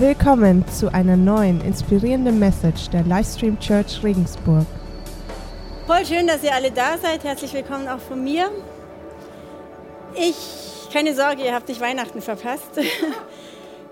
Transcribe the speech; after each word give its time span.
Willkommen 0.00 0.64
zu 0.68 0.94
einer 0.94 1.16
neuen 1.16 1.60
inspirierenden 1.60 2.38
Message 2.38 2.88
der 2.90 3.02
Livestream 3.02 3.58
Church 3.58 4.00
Regensburg. 4.04 4.64
Voll 5.88 6.06
schön, 6.06 6.28
dass 6.28 6.44
ihr 6.44 6.54
alle 6.54 6.70
da 6.70 6.96
seid. 6.98 7.24
Herzlich 7.24 7.52
willkommen 7.52 7.88
auch 7.88 7.98
von 7.98 8.22
mir. 8.22 8.48
Ich, 10.14 10.36
keine 10.92 11.16
Sorge, 11.16 11.42
ihr 11.42 11.52
habt 11.52 11.66
nicht 11.66 11.80
Weihnachten 11.80 12.22
verpasst. 12.22 12.70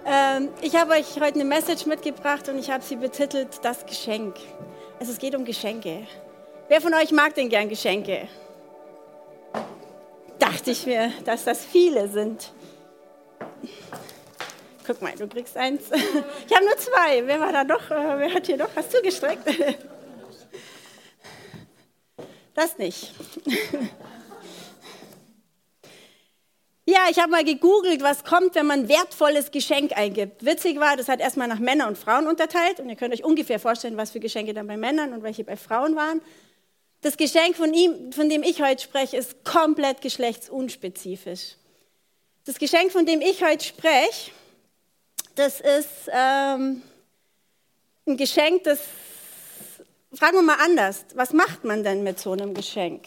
Ähm, 0.08 0.50
ich 0.62 0.76
habe 0.76 0.92
euch 0.92 1.16
heute 1.16 1.34
eine 1.34 1.44
Message 1.44 1.84
mitgebracht 1.84 2.48
und 2.48 2.60
ich 2.60 2.70
habe 2.70 2.84
sie 2.84 2.94
betitelt 2.94 3.58
Das 3.62 3.84
Geschenk. 3.86 4.36
Also 5.00 5.10
es 5.10 5.18
geht 5.18 5.34
um 5.34 5.44
Geschenke. 5.44 6.06
Wer 6.68 6.80
von 6.80 6.94
euch 6.94 7.10
mag 7.10 7.34
denn 7.34 7.48
gern 7.48 7.68
Geschenke? 7.68 8.28
Dachte 10.38 10.70
ich 10.70 10.86
mir, 10.86 11.10
dass 11.24 11.42
das 11.42 11.64
viele 11.64 12.06
sind. 12.06 12.52
Guck 14.86 15.02
mal, 15.02 15.12
du 15.16 15.26
kriegst 15.26 15.56
eins. 15.56 15.82
Ich 15.90 16.54
habe 16.54 16.64
nur 16.64 16.76
zwei. 16.76 17.26
Wer 17.26 17.40
war 17.40 17.52
da 17.52 17.64
noch? 17.64 17.90
Äh, 17.90 18.18
wer 18.18 18.32
hat 18.32 18.46
hier 18.46 18.56
noch 18.56 18.68
was 18.74 18.88
zugestreckt? 18.90 19.42
Das 22.54 22.78
nicht. 22.78 23.12
Ja, 26.88 27.08
ich 27.10 27.18
habe 27.18 27.32
mal 27.32 27.42
gegoogelt, 27.42 28.00
was 28.00 28.22
kommt, 28.22 28.54
wenn 28.54 28.66
man 28.66 28.88
wertvolles 28.88 29.50
Geschenk 29.50 29.98
eingibt. 29.98 30.44
Witzig 30.44 30.78
war, 30.78 30.96
das 30.96 31.08
hat 31.08 31.18
erstmal 31.18 31.48
nach 31.48 31.58
Männern 31.58 31.88
und 31.88 31.98
Frauen 31.98 32.28
unterteilt 32.28 32.78
und 32.78 32.88
ihr 32.88 32.94
könnt 32.94 33.12
euch 33.12 33.24
ungefähr 33.24 33.58
vorstellen, 33.58 33.96
was 33.96 34.12
für 34.12 34.20
Geschenke 34.20 34.54
dann 34.54 34.68
bei 34.68 34.76
Männern 34.76 35.12
und 35.12 35.24
welche 35.24 35.42
bei 35.42 35.56
Frauen 35.56 35.96
waren. 35.96 36.20
Das 37.00 37.16
Geschenk 37.16 37.56
von 37.56 37.74
ihm, 37.74 38.12
von 38.12 38.28
dem 38.28 38.44
ich 38.44 38.62
heute 38.62 38.84
spreche, 38.84 39.16
ist 39.16 39.44
komplett 39.44 40.00
geschlechtsunspezifisch. 40.00 41.56
Das 42.44 42.56
Geschenk, 42.56 42.92
von 42.92 43.04
dem 43.04 43.20
ich 43.20 43.42
heute 43.42 43.64
spreche, 43.64 44.30
das 45.36 45.60
ist 45.60 46.10
ähm, 46.10 46.82
ein 48.06 48.16
Geschenk, 48.16 48.64
das, 48.64 48.80
fragen 50.12 50.36
wir 50.36 50.42
mal 50.42 50.58
anders, 50.60 51.04
was 51.14 51.32
macht 51.32 51.64
man 51.64 51.84
denn 51.84 52.02
mit 52.02 52.18
so 52.18 52.32
einem 52.32 52.54
Geschenk? 52.54 53.06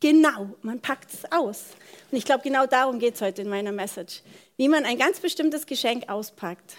Genau, 0.00 0.50
man 0.62 0.80
packt 0.80 1.12
es 1.12 1.32
aus. 1.32 1.64
Und 2.10 2.18
ich 2.18 2.26
glaube, 2.26 2.42
genau 2.42 2.66
darum 2.66 2.98
geht 2.98 3.14
es 3.14 3.22
heute 3.22 3.42
in 3.42 3.48
meiner 3.48 3.72
Message, 3.72 4.22
wie 4.58 4.68
man 4.68 4.84
ein 4.84 4.98
ganz 4.98 5.18
bestimmtes 5.18 5.64
Geschenk 5.64 6.10
auspackt. 6.10 6.76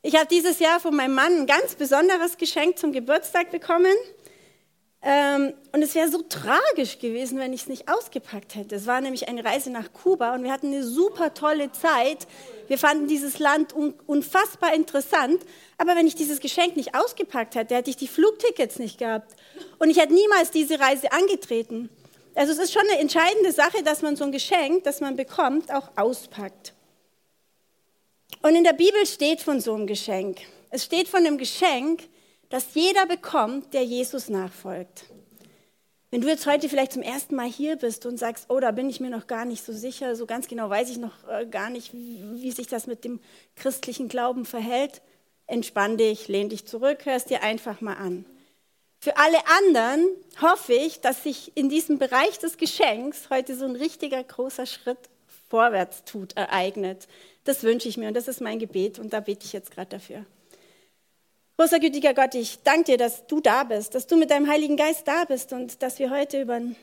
Ich 0.00 0.16
habe 0.16 0.26
dieses 0.26 0.58
Jahr 0.58 0.80
von 0.80 0.96
meinem 0.96 1.14
Mann 1.14 1.40
ein 1.40 1.46
ganz 1.46 1.74
besonderes 1.74 2.38
Geschenk 2.38 2.78
zum 2.78 2.92
Geburtstag 2.92 3.50
bekommen. 3.50 3.94
Ähm, 5.04 5.52
und 5.72 5.82
es 5.82 5.96
wäre 5.96 6.08
so 6.08 6.22
tragisch 6.22 7.00
gewesen, 7.00 7.38
wenn 7.38 7.52
ich 7.52 7.62
es 7.62 7.68
nicht 7.68 7.88
ausgepackt 7.88 8.54
hätte. 8.54 8.76
Es 8.76 8.86
war 8.86 9.00
nämlich 9.00 9.28
eine 9.28 9.44
Reise 9.44 9.70
nach 9.70 9.92
Kuba 9.92 10.32
und 10.34 10.44
wir 10.44 10.52
hatten 10.52 10.68
eine 10.68 10.84
super 10.84 11.34
tolle 11.34 11.72
Zeit. 11.72 12.28
Wir 12.68 12.78
fanden 12.78 13.08
dieses 13.08 13.40
Land 13.40 13.74
un 13.74 13.94
unfassbar 14.06 14.74
interessant. 14.74 15.42
Aber 15.76 15.96
wenn 15.96 16.06
ich 16.06 16.14
dieses 16.14 16.38
Geschenk 16.38 16.76
nicht 16.76 16.94
ausgepackt 16.94 17.56
hätte, 17.56 17.74
hätte 17.74 17.90
ich 17.90 17.96
die 17.96 18.06
Flugtickets 18.06 18.78
nicht 18.78 18.98
gehabt. 18.98 19.34
Und 19.80 19.90
ich 19.90 19.98
hätte 19.98 20.14
niemals 20.14 20.52
diese 20.52 20.78
Reise 20.78 21.10
angetreten. 21.10 21.88
Also 22.36 22.52
es 22.52 22.58
ist 22.58 22.72
schon 22.72 22.88
eine 22.88 23.00
entscheidende 23.00 23.50
Sache, 23.50 23.82
dass 23.82 24.02
man 24.02 24.14
so 24.14 24.22
ein 24.22 24.32
Geschenk, 24.32 24.84
das 24.84 25.00
man 25.00 25.16
bekommt, 25.16 25.72
auch 25.74 25.90
auspackt. 25.96 26.74
Und 28.42 28.54
in 28.54 28.64
der 28.64 28.72
Bibel 28.72 29.04
steht 29.04 29.40
von 29.40 29.60
so 29.60 29.74
einem 29.74 29.88
Geschenk. 29.88 30.38
Es 30.70 30.84
steht 30.84 31.08
von 31.08 31.26
einem 31.26 31.38
Geschenk, 31.38 32.04
das 32.52 32.74
jeder 32.74 33.06
bekommt, 33.06 33.72
der 33.72 33.82
Jesus 33.82 34.28
nachfolgt. 34.28 35.04
Wenn 36.10 36.20
du 36.20 36.28
jetzt 36.28 36.46
heute 36.46 36.68
vielleicht 36.68 36.92
zum 36.92 37.00
ersten 37.00 37.34
Mal 37.34 37.48
hier 37.48 37.76
bist 37.76 38.04
und 38.04 38.18
sagst, 38.18 38.50
oh, 38.50 38.60
da 38.60 38.72
bin 38.72 38.90
ich 38.90 39.00
mir 39.00 39.08
noch 39.08 39.26
gar 39.26 39.46
nicht 39.46 39.64
so 39.64 39.72
sicher, 39.72 40.14
so 40.16 40.26
ganz 40.26 40.48
genau 40.48 40.68
weiß 40.68 40.90
ich 40.90 40.98
noch 40.98 41.26
äh, 41.30 41.46
gar 41.46 41.70
nicht, 41.70 41.94
wie, 41.94 42.20
wie 42.42 42.50
sich 42.50 42.66
das 42.66 42.86
mit 42.86 43.04
dem 43.04 43.20
christlichen 43.56 44.08
Glauben 44.08 44.44
verhält, 44.44 45.00
entspann 45.46 45.96
dich, 45.96 46.28
lehn 46.28 46.50
dich 46.50 46.66
zurück, 46.66 47.06
hörst 47.06 47.30
dir 47.30 47.42
einfach 47.42 47.80
mal 47.80 47.94
an. 47.94 48.26
Für 49.00 49.16
alle 49.16 49.38
anderen 49.58 50.06
hoffe 50.42 50.74
ich, 50.74 51.00
dass 51.00 51.22
sich 51.22 51.52
in 51.56 51.70
diesem 51.70 51.98
Bereich 51.98 52.38
des 52.38 52.58
Geschenks 52.58 53.30
heute 53.30 53.56
so 53.56 53.64
ein 53.64 53.76
richtiger 53.76 54.22
großer 54.22 54.66
Schritt 54.66 54.98
vorwärts 55.48 56.04
tut, 56.04 56.36
ereignet. 56.36 57.08
Das 57.44 57.62
wünsche 57.62 57.88
ich 57.88 57.96
mir 57.96 58.08
und 58.08 58.14
das 58.14 58.28
ist 58.28 58.42
mein 58.42 58.58
Gebet 58.58 58.98
und 58.98 59.14
da 59.14 59.20
bete 59.20 59.46
ich 59.46 59.54
jetzt 59.54 59.70
gerade 59.70 59.88
dafür. 59.88 60.26
Großer 61.58 61.80
gütiger 61.80 62.14
Gott, 62.14 62.34
ich 62.34 62.62
danke 62.62 62.92
dir, 62.92 62.98
dass 62.98 63.26
du 63.26 63.40
da 63.40 63.64
bist, 63.64 63.94
dass 63.94 64.06
du 64.06 64.16
mit 64.16 64.30
deinem 64.30 64.48
Heiligen 64.48 64.76
Geist 64.76 65.06
da 65.06 65.24
bist 65.24 65.52
und 65.52 65.82
dass 65.82 65.98
wir 65.98 66.10
heute 66.10 66.40
über 66.40 66.54
ein 66.54 66.76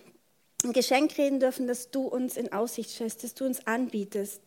Geschenk 0.64 1.18
reden 1.18 1.40
dürfen, 1.40 1.68
das 1.68 1.90
du 1.90 2.08
uns 2.08 2.38
in 2.38 2.54
Aussicht 2.54 2.90
stellst, 2.92 3.24
das 3.24 3.34
du 3.34 3.46
uns 3.46 3.66
anbietest. 3.66 4.42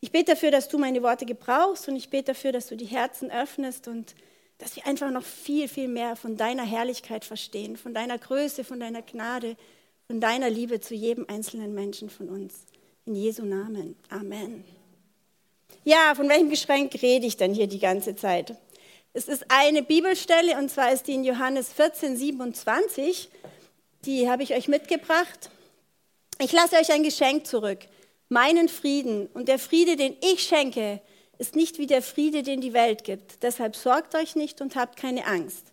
Ich 0.00 0.12
bete 0.12 0.32
dafür, 0.32 0.50
dass 0.50 0.68
du 0.68 0.78
meine 0.78 1.02
Worte 1.02 1.26
gebrauchst 1.26 1.88
und 1.88 1.96
ich 1.96 2.10
bete 2.10 2.32
dafür, 2.32 2.52
dass 2.52 2.68
du 2.68 2.76
die 2.76 2.86
Herzen 2.86 3.30
öffnest 3.30 3.86
und 3.88 4.14
dass 4.58 4.76
wir 4.76 4.86
einfach 4.86 5.10
noch 5.10 5.24
viel, 5.24 5.68
viel 5.68 5.88
mehr 5.88 6.16
von 6.16 6.36
deiner 6.36 6.64
Herrlichkeit 6.64 7.24
verstehen, 7.24 7.76
von 7.76 7.92
deiner 7.92 8.18
Größe, 8.18 8.64
von 8.64 8.80
deiner 8.80 9.02
Gnade, 9.02 9.56
von 10.06 10.20
deiner 10.20 10.48
Liebe 10.48 10.80
zu 10.80 10.94
jedem 10.94 11.26
einzelnen 11.28 11.74
Menschen 11.74 12.08
von 12.08 12.28
uns. 12.28 12.54
In 13.04 13.14
Jesu 13.14 13.44
Namen. 13.44 13.96
Amen. 14.08 14.64
Ja, 15.84 16.14
von 16.14 16.28
welchem 16.28 16.50
Geschenk 16.50 16.94
rede 17.02 17.26
ich 17.26 17.36
denn 17.36 17.54
hier 17.54 17.66
die 17.66 17.78
ganze 17.78 18.16
Zeit? 18.16 18.56
Es 19.16 19.28
ist 19.28 19.46
eine 19.48 19.82
Bibelstelle 19.82 20.58
und 20.58 20.70
zwar 20.70 20.92
ist 20.92 21.06
die 21.06 21.14
in 21.14 21.24
Johannes 21.24 21.72
14, 21.72 22.18
27. 22.18 23.30
Die 24.04 24.28
habe 24.28 24.42
ich 24.42 24.52
euch 24.54 24.68
mitgebracht. 24.68 25.48
Ich 26.38 26.52
lasse 26.52 26.76
euch 26.76 26.92
ein 26.92 27.02
Geschenk 27.02 27.46
zurück, 27.46 27.78
meinen 28.28 28.68
Frieden. 28.68 29.28
Und 29.28 29.48
der 29.48 29.58
Friede, 29.58 29.96
den 29.96 30.14
ich 30.20 30.42
schenke, 30.42 31.00
ist 31.38 31.56
nicht 31.56 31.78
wie 31.78 31.86
der 31.86 32.02
Friede, 32.02 32.42
den 32.42 32.60
die 32.60 32.74
Welt 32.74 33.04
gibt. 33.04 33.42
Deshalb 33.42 33.74
sorgt 33.74 34.14
euch 34.14 34.36
nicht 34.36 34.60
und 34.60 34.76
habt 34.76 34.98
keine 34.98 35.24
Angst. 35.24 35.72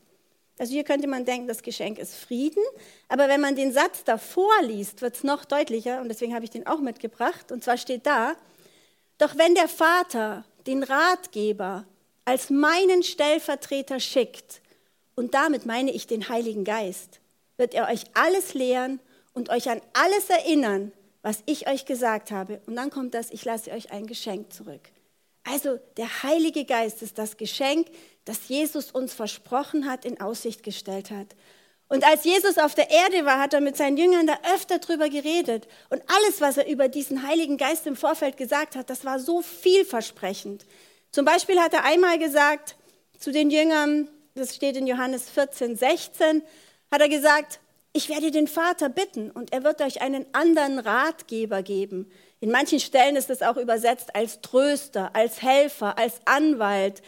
Also 0.58 0.72
hier 0.72 0.86
könnte 0.86 1.10
man 1.10 1.26
denken, 1.26 1.50
das 1.50 1.64
Geschenk 1.64 2.00
ist 2.00 2.16
Frieden, 2.16 2.64
aber 3.10 3.28
wenn 3.28 3.42
man 3.42 3.58
den 3.58 3.74
Satz 3.74 4.06
davor 4.06 4.54
liest, 4.62 5.02
wird 5.02 5.18
es 5.18 5.26
noch 5.26 5.44
deutlicher 5.44 6.00
und 6.00 6.08
deswegen 6.08 6.34
habe 6.34 6.46
ich 6.46 6.52
den 6.52 6.66
auch 6.66 6.80
mitgebracht. 6.80 7.52
Und 7.52 7.62
zwar 7.62 7.76
steht 7.76 8.06
da, 8.06 8.38
doch 9.18 9.38
wenn 9.38 9.54
der 9.54 9.68
Vater 9.68 10.46
den 10.66 10.82
Ratgeber, 10.82 11.86
als 12.26 12.50
meinen 12.50 13.04
Stellvertreter 13.04 14.00
schickt, 14.00 14.62
und 15.16 15.34
damit 15.36 15.66
meine 15.66 15.92
ich 15.92 16.08
den 16.08 16.30
Heiligen 16.30 16.64
Geist, 16.64 17.20
wird 17.58 17.74
er 17.74 17.88
euch 17.88 18.04
alles 18.14 18.54
lehren 18.54 19.00
und 19.34 19.50
euch 19.50 19.70
an 19.70 19.82
alles 19.94 20.30
erinnern, 20.30 20.92
was 21.22 21.44
ich 21.46 21.68
euch 21.68 21.86
gesagt 21.86 22.32
habe. 22.32 22.62
Und 22.66 22.76
dann 22.76 22.90
kommt 22.90 23.14
das, 23.14 23.30
ich 23.32 23.46
lasse 23.46 23.72
euch 23.72 23.92
ein 23.92 24.08
Geschenk 24.08 24.52
zurück. 24.52 24.82
Also 25.44 25.78
der 25.98 26.24
Heilige 26.24 26.66
Geist 26.66 27.02
ist 27.02 27.18
das 27.18 27.38
Geschenk, 27.38 27.88
das 28.26 28.48
Jesus 28.48 28.92
uns 28.92 29.14
versprochen 29.14 29.90
hat, 29.90 30.06
in 30.06 30.20
Aussicht 30.22 30.64
gestellt 30.64 31.12
hat. 31.12 31.28
Und 31.90 32.06
als 32.06 32.24
Jesus 32.24 32.58
auf 32.58 32.74
der 32.74 32.90
Erde 32.90 33.26
war, 33.26 33.40
hat 33.40 33.54
er 33.54 33.62
mit 33.62 33.78
seinen 33.78 33.98
Jüngern 33.98 34.26
da 34.26 34.38
öfter 34.56 34.80
drüber 34.80 35.10
geredet. 35.10 35.68
Und 35.90 36.02
alles, 36.08 36.42
was 36.42 36.58
er 36.58 36.68
über 36.68 36.88
diesen 36.88 37.28
Heiligen 37.28 37.58
Geist 37.58 37.86
im 37.86 37.96
Vorfeld 37.96 38.38
gesagt 38.38 38.76
hat, 38.76 38.90
das 38.90 39.06
war 39.06 39.20
so 39.20 39.42
vielversprechend. 39.42 40.66
Zum 41.14 41.26
Beispiel 41.26 41.60
hat 41.60 41.74
er 41.74 41.86
einmal 41.86 42.18
gesagt 42.18 42.76
zu 43.20 43.32
den 43.32 43.52
Jüngern, 43.52 44.08
das 44.34 44.56
steht 44.56 44.76
in 44.76 44.88
Johannes 44.88 45.30
14, 45.30 45.78
16, 45.78 46.42
hat 46.92 47.02
er 47.02 47.08
gesagt, 47.08 47.60
ich 47.94 48.10
werde 48.10 48.32
den 48.32 48.48
Vater 48.48 48.90
bitten 48.90 49.30
und 49.30 49.54
er 49.54 49.64
wird 49.64 49.80
euch 49.82 50.02
einen 50.02 50.26
anderen 50.32 50.80
Ratgeber 50.80 51.62
geben. 51.62 52.12
In 52.40 52.50
manchen 52.50 52.80
Stellen 52.80 53.16
ist 53.16 53.30
es 53.30 53.44
auch 53.44 53.58
übersetzt 53.58 54.16
als 54.16 54.42
Tröster, 54.42 55.16
als 55.16 55.44
Helfer, 55.44 56.00
als 56.00 56.16
Anwalt, 56.26 57.04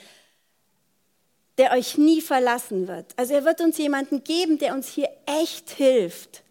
der 1.57 1.71
euch 1.71 1.97
nie 1.97 2.21
verlassen 2.21 2.87
wird. 2.87 3.07
Also 3.17 3.33
er 3.33 3.43
wird 3.43 3.59
uns 3.59 3.79
jemanden 3.79 4.23
geben, 4.23 4.59
der 4.59 4.75
uns 4.75 4.87
hier 4.87 5.09
echt 5.25 5.71
hilft. 5.71 6.43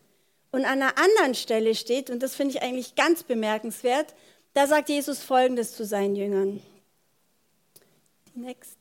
Und 0.51 0.65
an 0.65 0.83
einer 0.83 0.99
anderen 0.99 1.37
Stelle 1.37 1.77
steht, 1.77 2.11
und 2.11 2.21
das 2.21 2.35
finde 2.35 2.57
ich 2.57 2.63
eigentlich 2.63 2.97
ganz 2.97 3.23
bemerkenswert, 3.23 4.13
da 4.55 4.67
sagt 4.67 4.89
Jesus 4.89 5.23
Folgendes 5.23 5.77
zu 5.77 5.85
seinen 5.85 6.17
Jüngern. 6.17 6.61
Next. 8.35 8.77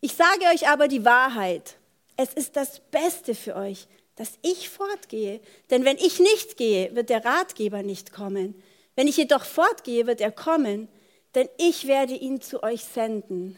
Ich 0.00 0.14
sage 0.14 0.44
euch 0.52 0.68
aber 0.68 0.88
die 0.88 1.04
Wahrheit. 1.04 1.76
Es 2.16 2.34
ist 2.34 2.56
das 2.56 2.80
Beste 2.90 3.34
für 3.34 3.56
euch, 3.56 3.86
dass 4.16 4.32
ich 4.42 4.68
fortgehe. 4.68 5.40
Denn 5.70 5.84
wenn 5.84 5.96
ich 5.96 6.18
nicht 6.18 6.56
gehe, 6.56 6.94
wird 6.94 7.08
der 7.08 7.24
Ratgeber 7.24 7.82
nicht 7.82 8.12
kommen. 8.12 8.60
Wenn 8.96 9.08
ich 9.08 9.16
jedoch 9.16 9.44
fortgehe, 9.44 10.06
wird 10.06 10.20
er 10.20 10.32
kommen, 10.32 10.88
denn 11.34 11.48
ich 11.58 11.86
werde 11.86 12.14
ihn 12.14 12.40
zu 12.40 12.62
euch 12.62 12.84
senden. 12.84 13.56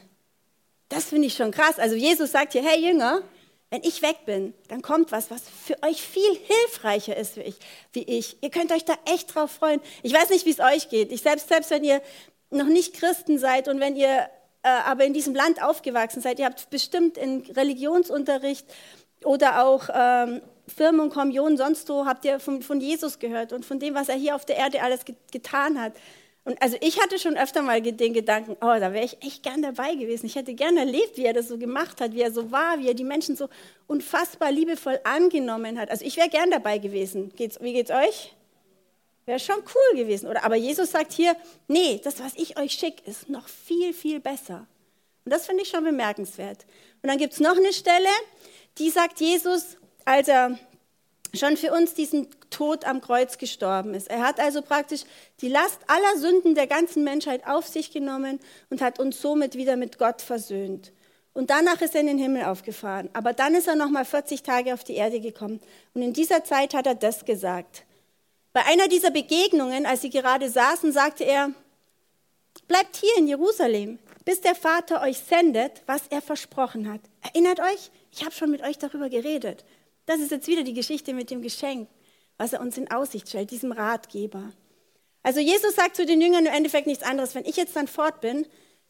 Das 0.88 1.06
finde 1.06 1.26
ich 1.26 1.34
schon 1.34 1.50
krass. 1.50 1.78
Also 1.78 1.96
Jesus 1.96 2.32
sagt 2.32 2.52
hier, 2.52 2.62
hey 2.62 2.84
Jünger, 2.86 3.22
wenn 3.70 3.82
ich 3.82 4.02
weg 4.02 4.26
bin, 4.26 4.52
dann 4.68 4.82
kommt 4.82 5.10
was, 5.12 5.30
was 5.30 5.48
für 5.48 5.82
euch 5.82 6.02
viel 6.02 6.36
hilfreicher 6.36 7.16
ist 7.16 7.36
wie 7.36 7.40
ich. 7.40 7.56
Wie 7.92 8.02
ich. 8.02 8.36
Ihr 8.42 8.50
könnt 8.50 8.70
euch 8.70 8.84
da 8.84 8.94
echt 9.06 9.34
drauf 9.34 9.50
freuen. 9.50 9.80
Ich 10.02 10.12
weiß 10.12 10.28
nicht, 10.28 10.44
wie 10.44 10.50
es 10.50 10.60
euch 10.60 10.90
geht. 10.90 11.10
Ich 11.10 11.22
selbst, 11.22 11.48
selbst 11.48 11.70
wenn 11.70 11.82
ihr 11.82 12.02
noch 12.50 12.66
nicht 12.66 12.92
Christen 12.92 13.38
seid 13.38 13.68
und 13.68 13.80
wenn 13.80 13.96
ihr 13.96 14.28
aber 14.68 15.04
in 15.04 15.12
diesem 15.12 15.34
Land 15.34 15.62
aufgewachsen 15.62 16.22
seid, 16.22 16.38
ihr 16.38 16.46
habt 16.46 16.70
bestimmt 16.70 17.18
in 17.18 17.42
Religionsunterricht 17.42 18.66
oder 19.24 19.64
auch 19.64 19.88
ähm, 19.92 20.40
Firmen 20.68 21.00
und 21.00 21.10
Kommunionen 21.10 21.56
sonst 21.56 21.88
wo, 21.88 22.06
habt 22.06 22.24
ihr 22.24 22.40
von, 22.40 22.62
von, 22.62 22.80
Jesus 22.80 23.18
gehört 23.18 23.52
und 23.52 23.64
von 23.64 23.78
dem, 23.78 23.94
was 23.94 24.08
er 24.08 24.16
hier 24.16 24.34
auf 24.34 24.44
der 24.44 24.56
Erde 24.56 24.82
alles 24.82 25.00
getan 25.30 25.80
hat. 25.80 25.94
Und 26.44 26.60
also 26.60 26.76
ich 26.80 27.00
hatte 27.00 27.18
schon 27.18 27.36
öfter 27.36 27.62
mal 27.62 27.80
den 27.80 28.14
Gedanken, 28.14 28.52
oh, 28.60 28.78
da 28.80 28.92
wäre 28.92 29.04
ich 29.04 29.22
echt 29.22 29.44
gern 29.44 29.62
dabei 29.62 29.94
gewesen. 29.94 30.26
Ich 30.26 30.34
hätte 30.34 30.54
gern 30.54 30.76
erlebt, 30.76 31.16
wie 31.16 31.24
er 31.24 31.32
das 31.32 31.48
so 31.48 31.56
gemacht 31.56 32.00
hat, 32.00 32.14
wie 32.14 32.22
er 32.22 32.32
so 32.32 32.50
war, 32.50 32.80
wie 32.80 32.88
er 32.88 32.94
die 32.94 33.04
Menschen 33.04 33.36
so 33.36 33.48
unfassbar 33.86 34.50
liebevoll 34.50 34.98
angenommen 35.04 35.78
hat. 35.78 35.90
Also 35.90 36.04
ich 36.04 36.16
wäre 36.16 36.28
gern 36.28 36.50
dabei 36.50 36.78
gewesen. 36.78 37.32
Geht's, 37.36 37.60
wie 37.60 37.72
geht's 37.72 37.92
euch? 37.92 38.34
Wäre 39.32 39.40
schon 39.40 39.64
cool 39.74 39.96
gewesen, 39.96 40.28
oder? 40.28 40.44
Aber 40.44 40.56
Jesus 40.56 40.90
sagt 40.90 41.14
hier, 41.14 41.34
nee, 41.66 41.98
das, 42.04 42.20
was 42.20 42.34
ich 42.34 42.58
euch 42.58 42.72
schicke, 42.72 43.10
ist 43.10 43.30
noch 43.30 43.48
viel, 43.48 43.94
viel 43.94 44.20
besser. 44.20 44.66
Und 45.24 45.32
das 45.32 45.46
finde 45.46 45.62
ich 45.62 45.70
schon 45.70 45.84
bemerkenswert. 45.84 46.66
Und 47.02 47.08
dann 47.08 47.16
gibt 47.16 47.32
es 47.32 47.40
noch 47.40 47.56
eine 47.56 47.72
Stelle, 47.72 48.10
die 48.76 48.90
sagt 48.90 49.20
Jesus, 49.20 49.78
als 50.04 50.28
er 50.28 50.58
schon 51.32 51.56
für 51.56 51.72
uns 51.72 51.94
diesen 51.94 52.28
Tod 52.50 52.84
am 52.84 53.00
Kreuz 53.00 53.38
gestorben 53.38 53.94
ist. 53.94 54.10
Er 54.10 54.20
hat 54.20 54.38
also 54.38 54.60
praktisch 54.60 55.04
die 55.40 55.48
Last 55.48 55.80
aller 55.86 56.18
Sünden 56.18 56.54
der 56.54 56.66
ganzen 56.66 57.02
Menschheit 57.02 57.46
auf 57.46 57.66
sich 57.66 57.90
genommen 57.90 58.38
und 58.68 58.82
hat 58.82 59.00
uns 59.00 59.22
somit 59.22 59.54
wieder 59.54 59.76
mit 59.76 59.96
Gott 59.96 60.20
versöhnt. 60.20 60.92
Und 61.32 61.48
danach 61.48 61.80
ist 61.80 61.94
er 61.94 62.02
in 62.02 62.08
den 62.08 62.18
Himmel 62.18 62.44
aufgefahren. 62.44 63.08
Aber 63.14 63.32
dann 63.32 63.54
ist 63.54 63.66
er 63.66 63.76
noch 63.76 63.88
mal 63.88 64.04
40 64.04 64.42
Tage 64.42 64.74
auf 64.74 64.84
die 64.84 64.96
Erde 64.96 65.20
gekommen. 65.20 65.62
Und 65.94 66.02
in 66.02 66.12
dieser 66.12 66.44
Zeit 66.44 66.74
hat 66.74 66.86
er 66.86 66.94
das 66.94 67.24
gesagt. 67.24 67.86
Bei 68.52 68.64
einer 68.66 68.88
dieser 68.88 69.10
Begegnungen, 69.10 69.86
als 69.86 70.02
sie 70.02 70.10
gerade 70.10 70.50
saßen, 70.50 70.92
sagte 70.92 71.24
er, 71.24 71.52
bleibt 72.68 72.96
hier 72.96 73.16
in 73.16 73.26
Jerusalem, 73.26 73.98
bis 74.24 74.40
der 74.40 74.54
Vater 74.54 75.02
euch 75.02 75.18
sendet, 75.18 75.82
was 75.86 76.02
er 76.08 76.20
versprochen 76.20 76.90
hat. 76.90 77.00
Erinnert 77.22 77.60
euch? 77.60 77.90
Ich 78.10 78.24
habe 78.24 78.34
schon 78.34 78.50
mit 78.50 78.62
euch 78.62 78.78
darüber 78.78 79.08
geredet. 79.08 79.64
Das 80.06 80.20
ist 80.20 80.30
jetzt 80.30 80.48
wieder 80.48 80.62
die 80.62 80.74
Geschichte 80.74 81.14
mit 81.14 81.30
dem 81.30 81.42
Geschenk, 81.42 81.88
was 82.36 82.52
er 82.52 82.60
uns 82.60 82.76
in 82.76 82.90
Aussicht 82.90 83.28
stellt, 83.28 83.50
diesem 83.50 83.72
Ratgeber. 83.72 84.52
Also 85.22 85.40
Jesus 85.40 85.74
sagt 85.74 85.96
zu 85.96 86.04
den 86.04 86.20
Jüngern 86.20 86.46
im 86.46 86.52
Endeffekt 86.52 86.86
nichts 86.86 87.04
anderes. 87.04 87.34
Wenn 87.34 87.44
ich 87.44 87.56
jetzt 87.56 87.76
dann 87.76 87.88
fort 87.88 88.20
bin, 88.20 88.46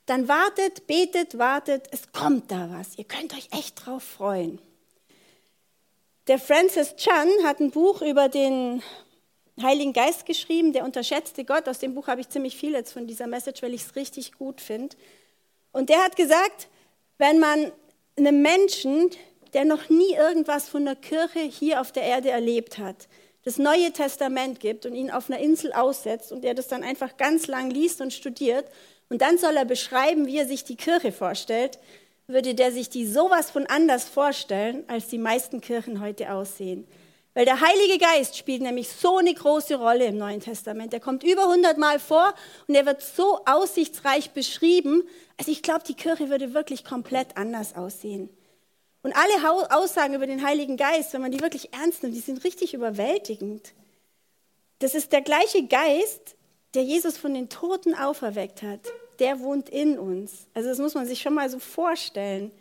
dann 0.06 0.26
wartet, 0.26 0.86
betet, 0.86 1.38
wartet, 1.38 1.86
es 1.92 2.10
kommt 2.12 2.50
da 2.50 2.70
was. 2.72 2.98
Ihr 2.98 3.04
könnt 3.04 3.34
euch 3.34 3.48
echt 3.52 3.86
drauf 3.86 4.02
freuen. 4.02 4.58
Der 6.26 6.38
Francis 6.38 6.96
Chan 6.96 7.28
hat 7.44 7.60
ein 7.60 7.70
Buch 7.70 8.00
über 8.00 8.28
den 8.28 8.82
Heiligen 9.62 9.92
Geist 9.92 10.26
geschrieben, 10.26 10.72
der 10.72 10.84
unterschätzte 10.84 11.44
Gott. 11.44 11.68
Aus 11.68 11.78
dem 11.78 11.94
Buch 11.94 12.08
habe 12.08 12.20
ich 12.20 12.28
ziemlich 12.28 12.56
viel 12.56 12.72
jetzt 12.72 12.92
von 12.92 13.06
dieser 13.06 13.26
Message, 13.26 13.62
weil 13.62 13.74
ich 13.74 13.82
es 13.82 13.96
richtig 13.96 14.32
gut 14.32 14.60
finde. 14.60 14.96
Und 15.72 15.88
der 15.88 15.98
hat 15.98 16.16
gesagt, 16.16 16.68
wenn 17.18 17.38
man 17.38 17.72
einem 18.16 18.42
Menschen, 18.42 19.10
der 19.54 19.64
noch 19.64 19.88
nie 19.88 20.14
irgendwas 20.14 20.68
von 20.68 20.84
der 20.84 20.96
Kirche 20.96 21.40
hier 21.40 21.80
auf 21.80 21.92
der 21.92 22.02
Erde 22.02 22.30
erlebt 22.30 22.78
hat, 22.78 23.08
das 23.44 23.58
Neue 23.58 23.92
Testament 23.92 24.60
gibt 24.60 24.86
und 24.86 24.94
ihn 24.94 25.10
auf 25.10 25.28
einer 25.28 25.40
Insel 25.40 25.72
aussetzt 25.72 26.30
und 26.32 26.44
er 26.44 26.54
das 26.54 26.68
dann 26.68 26.84
einfach 26.84 27.16
ganz 27.16 27.46
lang 27.46 27.70
liest 27.70 28.00
und 28.00 28.12
studiert 28.12 28.66
und 29.08 29.20
dann 29.20 29.36
soll 29.36 29.56
er 29.56 29.64
beschreiben, 29.64 30.26
wie 30.26 30.38
er 30.38 30.46
sich 30.46 30.64
die 30.64 30.76
Kirche 30.76 31.12
vorstellt, 31.12 31.78
würde 32.26 32.54
der 32.54 32.72
sich 32.72 32.88
die 32.88 33.06
sowas 33.06 33.50
von 33.50 33.66
anders 33.66 34.04
vorstellen, 34.04 34.84
als 34.86 35.08
die 35.08 35.18
meisten 35.18 35.60
Kirchen 35.60 36.00
heute 36.00 36.32
aussehen. 36.32 36.86
Weil 37.34 37.46
der 37.46 37.60
Heilige 37.60 37.98
Geist 37.98 38.36
spielt 38.36 38.60
nämlich 38.60 38.90
so 38.90 39.16
eine 39.16 39.32
große 39.32 39.76
Rolle 39.76 40.06
im 40.06 40.18
Neuen 40.18 40.40
Testament. 40.40 40.92
Er 40.92 41.00
kommt 41.00 41.24
über 41.24 41.44
100 41.44 41.78
Mal 41.78 41.98
vor 41.98 42.34
und 42.66 42.74
er 42.74 42.84
wird 42.84 43.02
so 43.02 43.40
aussichtsreich 43.46 44.32
beschrieben. 44.32 45.02
Also 45.38 45.50
ich 45.50 45.62
glaube, 45.62 45.84
die 45.86 45.94
Kirche 45.94 46.28
würde 46.28 46.52
wirklich 46.52 46.84
komplett 46.84 47.38
anders 47.38 47.74
aussehen. 47.74 48.28
Und 49.02 49.14
alle 49.16 49.70
Aussagen 49.70 50.14
über 50.14 50.26
den 50.26 50.46
Heiligen 50.46 50.76
Geist, 50.76 51.12
wenn 51.12 51.22
man 51.22 51.32
die 51.32 51.40
wirklich 51.40 51.72
ernst 51.72 52.02
nimmt, 52.02 52.14
die 52.14 52.20
sind 52.20 52.44
richtig 52.44 52.74
überwältigend. 52.74 53.72
Das 54.78 54.94
ist 54.94 55.12
der 55.12 55.22
gleiche 55.22 55.66
Geist, 55.66 56.36
der 56.74 56.84
Jesus 56.84 57.16
von 57.16 57.34
den 57.34 57.48
Toten 57.48 57.94
auferweckt 57.94 58.62
hat. 58.62 58.80
Der 59.18 59.40
wohnt 59.40 59.70
in 59.70 59.98
uns. 59.98 60.46
Also 60.54 60.68
das 60.68 60.78
muss 60.78 60.94
man 60.94 61.06
sich 61.06 61.20
schon 61.22 61.34
mal 61.34 61.48
so 61.48 61.58
vorstellen. 61.58 62.52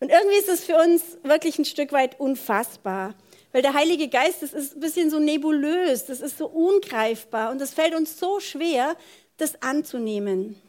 Und 0.00 0.10
irgendwie 0.10 0.38
ist 0.38 0.48
es 0.48 0.64
für 0.64 0.76
uns 0.76 1.02
wirklich 1.24 1.58
ein 1.58 1.64
Stück 1.64 1.92
weit 1.92 2.20
unfassbar. 2.20 3.14
Weil 3.52 3.62
der 3.62 3.74
Heilige 3.74 4.08
Geist, 4.08 4.42
das 4.42 4.52
ist 4.52 4.76
ein 4.76 4.80
bisschen 4.80 5.10
so 5.10 5.18
nebulös, 5.18 6.04
das 6.04 6.20
ist 6.20 6.36
so 6.38 6.46
ungreifbar 6.46 7.50
und 7.50 7.60
es 7.62 7.72
fällt 7.72 7.94
uns 7.94 8.18
so 8.18 8.40
schwer, 8.40 8.96
das 9.38 9.62
anzunehmen. 9.62 10.60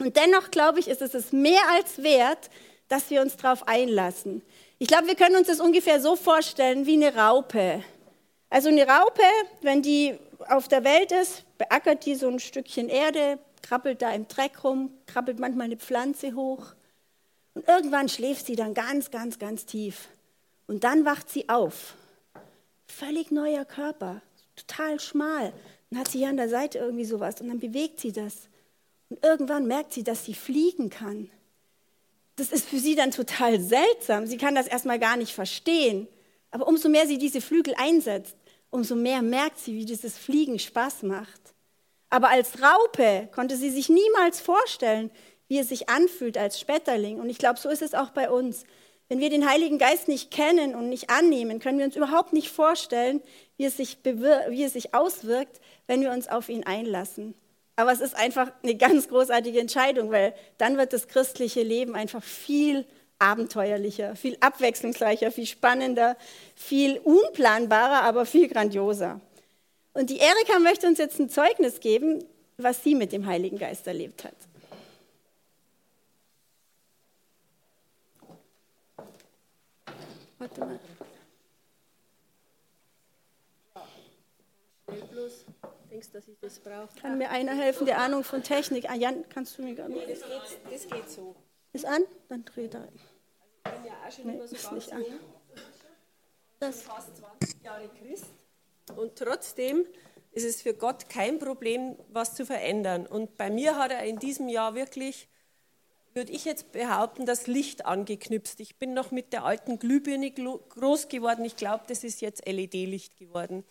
Und 0.00 0.16
dennoch, 0.16 0.50
glaube 0.50 0.80
ich, 0.80 0.88
ist 0.88 1.02
es 1.02 1.14
es 1.14 1.32
mehr 1.32 1.62
als 1.70 2.02
wert, 2.02 2.50
dass 2.88 3.10
wir 3.10 3.22
uns 3.22 3.36
darauf 3.36 3.66
einlassen. 3.68 4.42
Ich 4.78 4.88
glaube, 4.88 5.06
wir 5.06 5.14
können 5.14 5.36
uns 5.36 5.46
das 5.46 5.60
ungefähr 5.60 6.00
so 6.00 6.16
vorstellen 6.16 6.86
wie 6.86 6.94
eine 6.94 7.14
Raupe. 7.14 7.82
Also 8.50 8.68
eine 8.68 8.86
Raupe, 8.86 9.22
wenn 9.62 9.82
die 9.82 10.18
auf 10.48 10.68
der 10.68 10.84
Welt 10.84 11.12
ist, 11.12 11.44
beackert 11.58 12.04
die 12.04 12.14
so 12.14 12.28
ein 12.28 12.38
Stückchen 12.38 12.88
Erde, 12.88 13.38
krabbelt 13.62 14.02
da 14.02 14.12
im 14.12 14.28
Dreck 14.28 14.64
rum, 14.64 14.90
krabbelt 15.06 15.38
manchmal 15.38 15.66
eine 15.66 15.76
Pflanze 15.76 16.34
hoch. 16.34 16.74
Und 17.54 17.66
irgendwann 17.66 18.08
schläft 18.08 18.46
sie 18.46 18.56
dann 18.56 18.74
ganz, 18.74 19.10
ganz, 19.10 19.38
ganz 19.38 19.64
tief. 19.64 20.08
Und 20.66 20.84
dann 20.84 21.04
wacht 21.04 21.30
sie 21.30 21.48
auf 21.48 21.94
völlig 22.86 23.30
neuer 23.30 23.64
Körper, 23.64 24.22
total 24.54 25.00
schmal. 25.00 25.52
Dann 25.90 26.00
hat 26.00 26.08
sie 26.08 26.18
hier 26.18 26.28
an 26.28 26.36
der 26.36 26.48
Seite 26.48 26.78
irgendwie 26.78 27.04
sowas 27.04 27.40
und 27.40 27.48
dann 27.48 27.60
bewegt 27.60 28.00
sie 28.00 28.12
das. 28.12 28.48
Und 29.08 29.24
irgendwann 29.24 29.66
merkt 29.66 29.92
sie, 29.92 30.02
dass 30.02 30.24
sie 30.24 30.34
fliegen 30.34 30.90
kann. 30.90 31.30
Das 32.36 32.52
ist 32.52 32.68
für 32.68 32.78
sie 32.78 32.94
dann 32.94 33.12
total 33.12 33.60
seltsam. 33.60 34.26
Sie 34.26 34.36
kann 34.36 34.54
das 34.54 34.66
erstmal 34.66 34.98
gar 34.98 35.16
nicht 35.16 35.32
verstehen. 35.32 36.08
Aber 36.50 36.68
umso 36.68 36.88
mehr 36.88 37.06
sie 37.06 37.18
diese 37.18 37.40
Flügel 37.40 37.74
einsetzt, 37.76 38.36
umso 38.70 38.94
mehr 38.94 39.22
merkt 39.22 39.58
sie, 39.58 39.74
wie 39.74 39.84
dieses 39.84 40.18
Fliegen 40.18 40.58
Spaß 40.58 41.02
macht. 41.04 41.40
Aber 42.10 42.28
als 42.28 42.62
Raupe 42.62 43.28
konnte 43.34 43.56
sie 43.56 43.70
sich 43.70 43.88
niemals 43.88 44.40
vorstellen, 44.40 45.10
wie 45.48 45.58
es 45.58 45.68
sich 45.68 45.88
anfühlt 45.88 46.36
als 46.38 46.60
Spetterling. 46.60 47.20
Und 47.20 47.30
ich 47.30 47.38
glaube, 47.38 47.58
so 47.58 47.68
ist 47.68 47.82
es 47.82 47.94
auch 47.94 48.10
bei 48.10 48.30
uns. 48.30 48.64
Wenn 49.08 49.20
wir 49.20 49.30
den 49.30 49.48
Heiligen 49.48 49.78
Geist 49.78 50.08
nicht 50.08 50.30
kennen 50.30 50.74
und 50.74 50.88
nicht 50.88 51.10
annehmen, 51.10 51.60
können 51.60 51.78
wir 51.78 51.84
uns 51.84 51.96
überhaupt 51.96 52.32
nicht 52.32 52.50
vorstellen, 52.50 53.22
wie 53.56 53.64
es 53.64 53.76
sich, 53.76 53.98
wie 54.02 54.64
es 54.64 54.72
sich 54.72 54.94
auswirkt, 54.94 55.60
wenn 55.86 56.00
wir 56.00 56.10
uns 56.10 56.28
auf 56.28 56.48
ihn 56.48 56.64
einlassen. 56.64 57.34
Aber 57.76 57.92
es 57.92 58.00
ist 58.00 58.16
einfach 58.16 58.50
eine 58.62 58.74
ganz 58.74 59.08
großartige 59.08 59.60
Entscheidung, 59.60 60.10
weil 60.10 60.34
dann 60.58 60.76
wird 60.76 60.92
das 60.92 61.08
christliche 61.08 61.62
Leben 61.62 61.94
einfach 61.94 62.22
viel 62.22 62.84
abenteuerlicher, 63.18 64.16
viel 64.16 64.36
abwechslungsreicher, 64.40 65.30
viel 65.30 65.46
spannender, 65.46 66.16
viel 66.54 66.98
unplanbarer, 66.98 68.02
aber 68.02 68.26
viel 68.26 68.48
grandioser. 68.48 69.20
Und 69.92 70.10
die 70.10 70.18
Erika 70.18 70.58
möchte 70.58 70.86
uns 70.86 70.98
jetzt 70.98 71.18
ein 71.18 71.30
Zeugnis 71.30 71.80
geben, 71.80 72.24
was 72.56 72.82
sie 72.82 72.94
mit 72.94 73.12
dem 73.12 73.26
Heiligen 73.26 73.58
Geist 73.58 73.86
erlebt 73.86 74.24
hat. 74.24 74.34
Warte 80.46 80.60
mal. 80.60 80.78
Denkst, 85.90 86.12
dass 86.12 86.28
ich 86.28 86.38
das 86.38 86.60
brauche? 86.60 86.88
Kann 87.00 87.18
mir 87.18 87.30
einer 87.30 87.54
helfen, 87.54 87.86
der 87.86 87.98
Ahnung 87.98 88.22
von 88.22 88.42
Technik? 88.42 88.88
Ah, 88.88 88.94
Jan, 88.94 89.28
kannst 89.28 89.58
du 89.58 89.62
mir 89.62 89.74
gar 89.74 89.88
nicht. 89.88 90.06
Nee, 90.06 90.14
das 90.14 90.22
geht, 90.22 90.72
das 90.72 90.86
geht 90.88 91.10
so. 91.10 91.34
Ist 91.72 91.84
an? 91.84 92.02
Dann 92.28 92.44
dreh 92.44 92.68
da. 92.68 92.80
Also 92.80 92.92
ich 92.94 93.72
bin 93.72 93.84
ja 93.86 93.92
auch 94.06 94.12
schon 94.12 94.26
nee, 94.26 94.34
immer 94.34 94.46
so 94.46 94.54
ist 94.54 94.72
nicht 94.72 94.92
an. 94.92 95.04
Das 96.60 96.82
fast 96.82 97.16
20 97.16 97.62
Jahre 97.64 97.88
Christ. 97.88 98.26
Und 98.94 99.16
trotzdem 99.16 99.86
ist 100.32 100.44
es 100.44 100.62
für 100.62 100.74
Gott 100.74 101.08
kein 101.08 101.38
Problem, 101.40 101.96
was 102.10 102.34
zu 102.34 102.46
verändern. 102.46 103.06
Und 103.06 103.36
bei 103.36 103.50
mir 103.50 103.76
hat 103.76 103.90
er 103.90 104.04
in 104.04 104.18
diesem 104.18 104.48
Jahr 104.48 104.74
wirklich 104.74 105.28
würde 106.16 106.32
ich 106.32 106.46
jetzt 106.46 106.72
behaupten, 106.72 107.26
das 107.26 107.46
Licht 107.46 107.84
angeknüpft. 107.84 108.58
Ich 108.60 108.76
bin 108.76 108.94
noch 108.94 109.10
mit 109.10 109.34
der 109.34 109.44
alten 109.44 109.78
Glühbirne 109.78 110.30
groß 110.30 111.08
geworden. 111.08 111.44
Ich 111.44 111.56
glaube, 111.56 111.84
das 111.86 112.02
ist 112.04 112.22
jetzt 112.22 112.46
LED-Licht 112.46 113.18
geworden. 113.18 113.64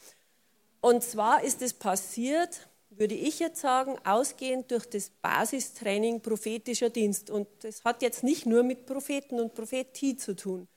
Und 0.80 1.04
zwar 1.04 1.44
ist 1.44 1.64
es 1.64 1.74
passiert, 1.74 2.70
würde 2.92 3.16
ich 3.16 3.40
jetzt 3.40 3.60
sagen, 3.60 3.98
ausgehend 4.06 4.70
durch 4.70 4.86
das 4.86 5.10
Basistraining 5.10 6.22
prophetischer 6.22 6.92
Dienst. 6.92 7.32
Und 7.32 7.48
das 7.62 7.84
hat 7.84 8.04
jetzt 8.04 8.24
nicht 8.24 8.46
nur 8.46 8.62
mit 8.62 8.86
Propheten 8.86 9.40
und 9.40 9.56
Prophetie 9.56 10.16
zu 10.16 10.36
tun. 10.36 10.68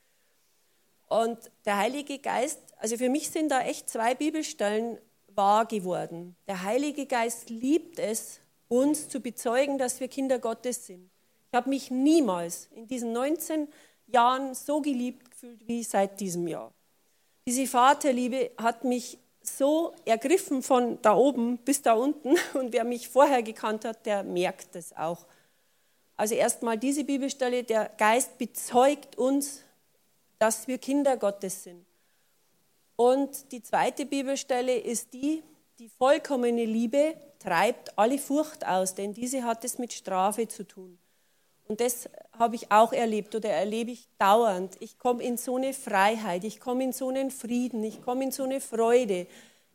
Und 1.09 1.39
der 1.67 1.77
Heilige 1.77 2.19
Geist, 2.19 2.61
also 2.79 2.97
für 2.97 3.11
mich 3.11 3.31
sind 3.31 3.51
da 3.51 3.61
echt 3.61 3.91
zwei 3.91 4.15
Bibelstellen 4.15 4.99
wahr 5.35 5.67
geworden. 5.67 6.35
Der 6.47 6.63
Heilige 6.63 7.05
Geist 7.05 7.51
liebt 7.51 7.99
es, 7.99 8.41
uns 8.69 9.09
zu 9.09 9.21
bezeugen, 9.21 9.77
dass 9.79 10.01
wir 10.01 10.09
Kinder 10.09 10.39
Gottes 10.39 10.87
sind. 10.87 11.11
Ich 11.50 11.57
habe 11.57 11.71
mich 11.71 11.90
niemals 11.90 12.69
in 12.75 12.87
diesen 12.87 13.12
19 13.12 13.69
Jahren 14.07 14.55
so 14.55 14.81
geliebt 14.81 15.31
gefühlt 15.31 15.67
wie 15.67 15.83
seit 15.83 16.21
diesem 16.21 16.47
Jahr. 16.47 16.73
Diese 17.47 17.67
Vaterliebe 17.67 18.50
hat 18.59 18.85
mich 18.85 19.19
so 19.40 19.95
ergriffen 20.05 20.62
von 20.62 21.00
da 21.00 21.14
oben 21.14 21.59
bis 21.59 21.81
da 21.81 21.95
unten 21.95 22.37
und 22.55 22.73
wer 22.73 22.85
mich 22.85 23.09
vorher 23.09 23.43
gekannt 23.43 23.85
hat, 23.85 24.05
der 24.05 24.23
merkt 24.23 24.76
es 24.76 24.95
auch. 24.95 25.26
Also 26.17 26.35
erstmal 26.35 26.76
diese 26.76 27.05
Bibelstelle, 27.05 27.64
der 27.64 27.90
Geist 27.97 28.37
bezeugt 28.38 29.17
uns, 29.17 29.62
dass 30.38 30.67
wir 30.67 30.78
Kinder 30.78 31.17
Gottes 31.17 31.62
sind. 31.62 31.87
Und 32.97 33.52
die 33.52 33.62
zweite 33.62 34.05
Bibelstelle 34.05 34.76
ist 34.76 35.14
die, 35.14 35.43
die 35.78 35.88
vollkommene 35.88 36.64
Liebe 36.64 37.14
treibt 37.38 37.97
alle 37.97 38.19
Furcht 38.19 38.67
aus, 38.67 38.97
denn 38.97 39.14
diese 39.14 39.45
hat 39.45 39.64
es 39.64 39.78
mit 39.78 39.93
Strafe 39.93 40.49
zu 40.49 40.67
tun. 40.67 40.99
Und 41.69 41.81
das 41.81 42.09
habe 42.39 42.57
ich 42.57 42.73
auch 42.73 42.95
erlebt 42.95 43.35
oder 43.35 43.51
erlebe 43.51 43.91
ich 43.91 44.09
dauernd. 44.19 44.77
Ich 44.81 44.99
komme 44.99 45.23
in 45.23 45.37
so 45.37 45.57
eine 45.57 45.75
Freiheit, 45.75 46.45
ich 46.45 46.61
komme 46.61 46.83
in 46.83 46.93
so 46.93 47.09
einen 47.09 47.31
Frieden, 47.31 47.85
ich 47.85 48.01
komme 48.01 48.25
in 48.25 48.31
so 48.31 48.45
eine 48.45 48.61
Freude. 48.61 49.27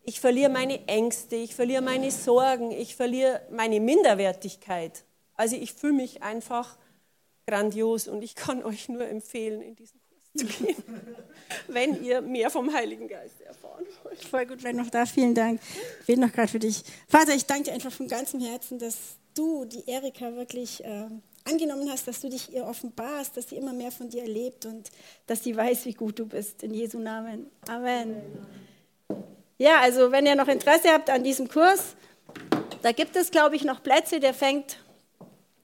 Ich 0.03 0.19
verliere 0.19 0.49
meine 0.49 0.87
Ängste, 0.87 1.35
ich 1.35 1.53
verliere 1.55 1.83
meine 1.83 2.09
Sorgen, 2.09 2.71
ich 2.71 2.95
verliere 2.95 3.41
meine 3.51 3.79
Minderwertigkeit. 3.79 5.03
Also 5.35 5.55
ich 5.55 5.73
fühle 5.73 5.93
mich 5.93 6.23
einfach 6.23 6.77
grandios 7.45 8.07
und 8.07 8.23
ich 8.23 8.33
kann 8.35 8.63
euch 8.65 8.89
nur 8.89 9.07
empfehlen, 9.07 9.61
in 9.61 9.75
diesen 9.75 10.01
Kurs 10.01 10.23
zu 10.35 10.45
gehen, 10.63 10.83
wenn 11.67 12.03
ihr 12.03 12.21
mehr 12.21 12.49
vom 12.49 12.73
Heiligen 12.73 13.07
Geist 13.07 13.39
erfahren 13.41 13.85
wollt. 14.03 14.23
Voll 14.25 14.47
gut, 14.47 14.63
wenn 14.63 14.77
noch 14.77 14.89
da. 14.89 15.05
Vielen 15.05 15.35
Dank. 15.35 15.61
Ich 15.99 16.07
bete 16.07 16.21
noch 16.21 16.31
gerade 16.31 16.47
für 16.47 16.59
dich. 16.59 16.83
Vater, 17.07 17.35
ich 17.35 17.45
danke 17.45 17.65
dir 17.65 17.73
einfach 17.73 17.91
von 17.91 18.07
ganzem 18.07 18.41
Herzen, 18.41 18.79
dass 18.79 18.97
du 19.35 19.65
die 19.65 19.87
Erika 19.87 20.35
wirklich 20.35 20.83
äh, 20.83 21.07
angenommen 21.45 21.89
hast, 21.91 22.07
dass 22.07 22.21
du 22.21 22.29
dich 22.29 22.53
ihr 22.53 22.65
offenbarst, 22.65 23.35
dass 23.37 23.49
sie 23.49 23.57
immer 23.57 23.73
mehr 23.73 23.91
von 23.91 24.09
dir 24.09 24.21
erlebt 24.21 24.65
und 24.65 24.89
dass 25.27 25.43
sie 25.43 25.55
weiß, 25.55 25.85
wie 25.85 25.93
gut 25.93 26.19
du 26.19 26.25
bist. 26.25 26.63
In 26.63 26.73
Jesu 26.73 26.99
Namen. 26.99 27.47
Amen. 27.67 28.21
Ja, 29.57 29.79
also 29.81 30.11
wenn 30.11 30.25
ihr 30.25 30.35
noch 30.35 30.47
Interesse 30.47 30.89
habt 30.89 31.09
an 31.09 31.23
diesem 31.23 31.47
Kurs, 31.47 31.95
da 32.81 32.91
gibt 32.91 33.15
es, 33.15 33.31
glaube 33.31 33.55
ich, 33.55 33.63
noch 33.63 33.83
Plätze. 33.83 34.19
Der 34.19 34.33
fängt, 34.33 34.77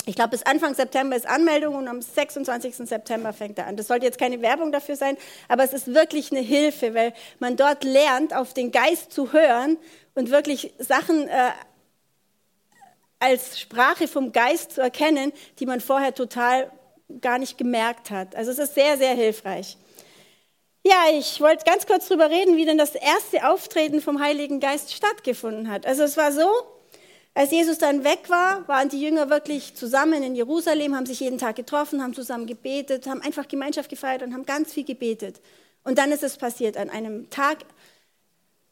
ich 0.05 0.15
glaube, 0.15 0.31
bis 0.31 0.43
Anfang 0.43 0.75
September 0.75 1.15
ist 1.15 1.27
Anmeldung 1.27 1.75
und 1.75 1.87
am 1.87 2.01
26. 2.01 2.75
September 2.75 3.33
fängt 3.33 3.57
er 3.57 3.67
an. 3.67 3.75
Das 3.75 3.87
sollte 3.87 4.05
jetzt 4.05 4.19
keine 4.19 4.41
Werbung 4.41 4.71
dafür 4.71 4.95
sein, 4.95 5.17
aber 5.47 5.63
es 5.63 5.73
ist 5.73 5.93
wirklich 5.93 6.31
eine 6.31 6.41
Hilfe, 6.41 6.93
weil 6.93 7.13
man 7.39 7.55
dort 7.55 7.83
lernt, 7.83 8.33
auf 8.35 8.53
den 8.53 8.71
Geist 8.71 9.11
zu 9.11 9.33
hören 9.33 9.77
und 10.15 10.29
wirklich 10.29 10.73
Sachen 10.77 11.27
äh, 11.27 11.51
als 13.19 13.59
Sprache 13.59 14.07
vom 14.07 14.31
Geist 14.31 14.73
zu 14.73 14.81
erkennen, 14.81 15.33
die 15.59 15.65
man 15.65 15.81
vorher 15.81 16.13
total 16.13 16.71
gar 17.21 17.37
nicht 17.37 17.57
gemerkt 17.57 18.11
hat. 18.11 18.35
Also 18.35 18.51
es 18.51 18.59
ist 18.59 18.75
sehr, 18.75 18.97
sehr 18.97 19.13
hilfreich. 19.13 19.77
Ja, 20.85 21.05
ich 21.11 21.41
wollte 21.41 21.65
ganz 21.65 21.85
kurz 21.85 22.07
darüber 22.07 22.29
reden, 22.29 22.55
wie 22.55 22.65
denn 22.65 22.77
das 22.77 22.95
erste 22.95 23.47
Auftreten 23.49 24.01
vom 24.01 24.21
Heiligen 24.21 24.59
Geist 24.59 24.93
stattgefunden 24.93 25.69
hat. 25.69 25.85
Also 25.85 26.03
es 26.03 26.15
war 26.15 26.31
so, 26.31 26.49
als 27.33 27.51
Jesus 27.51 27.77
dann 27.77 28.03
weg 28.03 28.29
war, 28.29 28.67
waren 28.67 28.89
die 28.89 29.01
Jünger 29.01 29.29
wirklich 29.29 29.75
zusammen 29.75 30.23
in 30.23 30.35
Jerusalem, 30.35 30.95
haben 30.95 31.05
sich 31.05 31.19
jeden 31.19 31.37
Tag 31.37 31.57
getroffen, 31.57 32.01
haben 32.01 32.13
zusammen 32.13 32.47
gebetet, 32.47 33.07
haben 33.07 33.21
einfach 33.21 33.47
Gemeinschaft 33.47 33.89
gefeiert 33.89 34.23
und 34.23 34.33
haben 34.33 34.45
ganz 34.45 34.73
viel 34.73 34.85
gebetet. 34.85 35.41
Und 35.83 35.97
dann 35.97 36.11
ist 36.11 36.23
es 36.23 36.37
passiert 36.37 36.77
an 36.77 36.89
einem 36.89 37.29
Tag, 37.29 37.59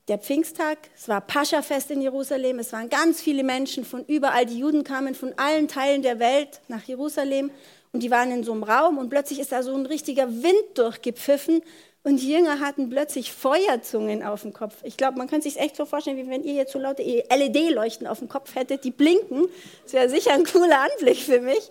der 0.07 0.17
Pfingsttag, 0.17 0.77
es 0.95 1.07
war 1.09 1.21
Paschafest 1.21 1.91
in 1.91 2.01
Jerusalem, 2.01 2.59
es 2.59 2.71
waren 2.71 2.89
ganz 2.89 3.21
viele 3.21 3.43
Menschen 3.43 3.83
von 3.83 4.05
überall, 4.05 4.45
die 4.45 4.59
Juden 4.59 4.83
kamen 4.83 5.15
von 5.15 5.33
allen 5.37 5.67
Teilen 5.67 6.01
der 6.01 6.19
Welt 6.19 6.61
nach 6.67 6.83
Jerusalem 6.83 7.51
und 7.91 8.03
die 8.03 8.11
waren 8.11 8.31
in 8.31 8.43
so 8.43 8.53
einem 8.53 8.63
Raum 8.63 8.97
und 8.97 9.09
plötzlich 9.09 9.39
ist 9.39 9.51
da 9.51 9.63
so 9.63 9.75
ein 9.75 9.85
richtiger 9.85 10.29
Wind 10.29 10.77
durchgepfiffen 10.77 11.61
und 12.07 12.21
die 12.21 12.31
Jünger 12.31 12.61
hatten 12.61 12.89
plötzlich 12.89 13.33
Feuerzungen 13.33 14.23
auf 14.23 14.43
dem 14.43 14.53
Kopf. 14.53 14.75
Ich 14.83 14.95
glaube, 14.95 15.17
man 15.17 15.27
kann 15.27 15.41
sich 15.41 15.59
echt 15.59 15.75
so 15.75 15.85
vorstellen, 15.85 16.15
wie 16.15 16.29
wenn 16.29 16.41
ihr 16.41 16.53
jetzt 16.53 16.71
so 16.71 16.79
laute 16.79 17.03
LED-Leuchten 17.03 18.07
auf 18.07 18.19
dem 18.19 18.29
Kopf 18.29 18.55
hättet, 18.55 18.85
die 18.85 18.91
blinken. 18.91 19.49
Das 19.83 19.91
wäre 19.91 20.07
sicher 20.07 20.31
ein 20.31 20.45
cooler 20.45 20.79
Anblick 20.89 21.17
für 21.17 21.41
mich. 21.41 21.69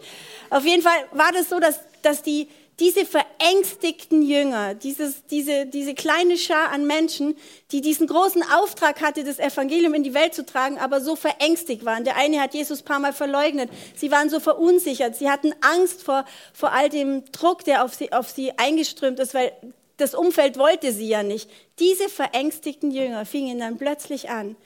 Auf 0.50 0.66
jeden 0.66 0.83
Fall 0.83 0.99
war 1.12 1.33
das 1.33 1.49
so, 1.49 1.59
dass, 1.59 1.81
dass 2.02 2.23
die, 2.23 2.49
diese 2.78 3.06
verängstigten 3.06 4.23
Jünger, 4.23 4.75
dieses, 4.75 5.25
diese, 5.26 5.64
diese 5.64 5.95
kleine 5.95 6.37
Schar 6.37 6.71
an 6.71 6.87
Menschen, 6.87 7.35
die 7.73 7.80
diesen 7.80 8.06
großen 8.06 8.42
Auftrag 8.42 9.00
hatte, 9.00 9.25
das 9.25 9.38
Evangelium 9.38 9.95
in 9.95 10.02
die 10.02 10.12
Welt 10.12 10.35
zu 10.35 10.45
tragen, 10.45 10.78
aber 10.78 11.00
so 11.00 11.16
verängstigt 11.16 11.87
waren. 11.87 12.04
Der 12.04 12.16
eine 12.16 12.40
hat 12.40 12.52
Jesus 12.52 12.83
ein 12.83 12.85
paar 12.85 12.99
Mal 12.99 13.14
verleugnet. 13.14 13.71
Sie 13.95 14.11
waren 14.11 14.28
so 14.28 14.40
verunsichert. 14.40 15.16
Sie 15.16 15.30
hatten 15.30 15.54
Angst 15.62 16.02
vor, 16.02 16.26
vor 16.52 16.73
all 16.73 16.90
dem 16.90 17.25
Druck, 17.33 17.64
der 17.64 17.83
auf 17.83 17.95
sie, 17.95 18.12
auf 18.12 18.28
sie 18.28 18.52
eingeströmt 18.59 19.21
ist, 19.21 19.33
weil 19.33 19.52
das 19.97 20.14
Umfeld 20.14 20.59
wollte 20.59 20.92
sie 20.92 21.09
ja 21.09 21.23
nicht. 21.23 21.49
Diese 21.78 22.11
verängstigten 22.11 22.90
Jünger 22.90 23.25
fingen 23.25 23.59
dann 23.59 23.78
plötzlich 23.78 24.28
an, 24.28 24.56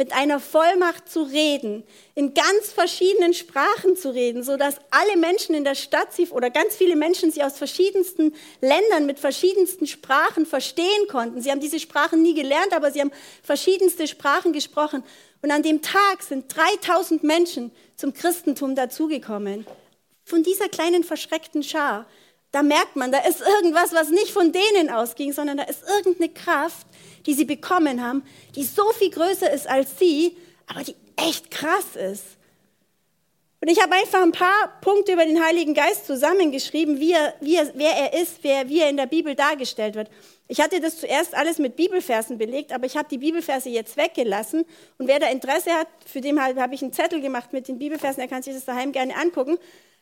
mit 0.00 0.14
einer 0.14 0.40
Vollmacht 0.40 1.10
zu 1.10 1.20
reden, 1.24 1.84
in 2.14 2.32
ganz 2.32 2.72
verschiedenen 2.72 3.34
Sprachen 3.34 3.96
zu 3.96 4.08
reden, 4.08 4.42
so 4.42 4.56
dass 4.56 4.76
alle 4.90 5.18
Menschen 5.18 5.54
in 5.54 5.62
der 5.62 5.74
Stadt 5.74 6.14
sie 6.14 6.26
oder 6.28 6.48
ganz 6.48 6.74
viele 6.74 6.96
Menschen 6.96 7.30
sie 7.30 7.42
aus 7.42 7.58
verschiedensten 7.58 8.34
Ländern 8.62 9.04
mit 9.04 9.18
verschiedensten 9.18 9.86
Sprachen 9.86 10.46
verstehen 10.46 11.06
konnten. 11.10 11.42
Sie 11.42 11.50
haben 11.50 11.60
diese 11.60 11.78
Sprachen 11.78 12.22
nie 12.22 12.32
gelernt, 12.32 12.72
aber 12.72 12.90
sie 12.92 13.02
haben 13.02 13.12
verschiedenste 13.42 14.06
Sprachen 14.06 14.54
gesprochen. 14.54 15.04
Und 15.42 15.50
an 15.50 15.62
dem 15.62 15.82
Tag 15.82 16.22
sind 16.22 16.46
3000 16.56 17.22
Menschen 17.22 17.70
zum 17.94 18.14
Christentum 18.14 18.74
dazugekommen. 18.74 19.66
Von 20.24 20.42
dieser 20.42 20.70
kleinen 20.70 21.04
verschreckten 21.04 21.62
Schar 21.62 22.06
da 22.52 22.62
merkt 22.62 22.96
man, 22.96 23.12
da 23.12 23.18
ist 23.18 23.40
irgendwas, 23.40 23.92
was 23.92 24.10
nicht 24.10 24.30
von 24.30 24.52
denen 24.52 24.90
ausging, 24.90 25.32
sondern 25.32 25.58
da 25.58 25.64
ist 25.64 25.82
irgendeine 25.88 26.30
Kraft, 26.30 26.86
die 27.26 27.34
sie 27.34 27.44
bekommen 27.44 28.02
haben, 28.02 28.24
die 28.56 28.64
so 28.64 28.84
viel 28.98 29.10
größer 29.10 29.50
ist 29.52 29.68
als 29.68 29.98
sie, 29.98 30.36
aber 30.66 30.82
die 30.82 30.96
echt 31.16 31.50
krass 31.50 31.96
ist. 31.96 32.24
Und 33.62 33.68
ich 33.68 33.80
habe 33.82 33.94
einfach 33.94 34.22
ein 34.22 34.32
paar 34.32 34.80
Punkte 34.80 35.12
über 35.12 35.24
den 35.26 35.44
Heiligen 35.44 35.74
Geist 35.74 36.06
zusammengeschrieben, 36.06 36.98
wie 36.98 37.12
er, 37.12 37.34
wie 37.40 37.56
er, 37.56 37.70
wer 37.74 37.90
er 37.90 38.20
ist, 38.20 38.38
wer, 38.40 38.70
wie 38.70 38.80
er 38.80 38.88
in 38.88 38.96
der 38.96 39.06
Bibel 39.06 39.34
dargestellt 39.34 39.96
wird. 39.96 40.08
Ich 40.48 40.60
hatte 40.62 40.80
das 40.80 40.98
zuerst 40.98 41.34
alles 41.34 41.58
mit 41.58 41.76
Bibelversen 41.76 42.38
belegt, 42.38 42.72
aber 42.72 42.86
ich 42.86 42.96
habe 42.96 43.08
die 43.10 43.18
Bibelverse 43.18 43.68
jetzt 43.68 43.98
weggelassen. 43.98 44.64
Und 44.96 45.08
wer 45.08 45.18
da 45.18 45.26
Interesse 45.26 45.72
hat, 45.72 45.88
für 46.06 46.22
den 46.22 46.40
habe 46.40 46.74
ich 46.74 46.82
einen 46.82 46.94
Zettel 46.94 47.20
gemacht 47.20 47.52
mit 47.52 47.68
den 47.68 47.78
Bibelversen, 47.78 48.20
der 48.20 48.28
kann 48.28 48.42
sich 48.42 48.54
das 48.54 48.64
daheim 48.64 48.92
gerne 48.92 49.14
angucken. 49.14 49.58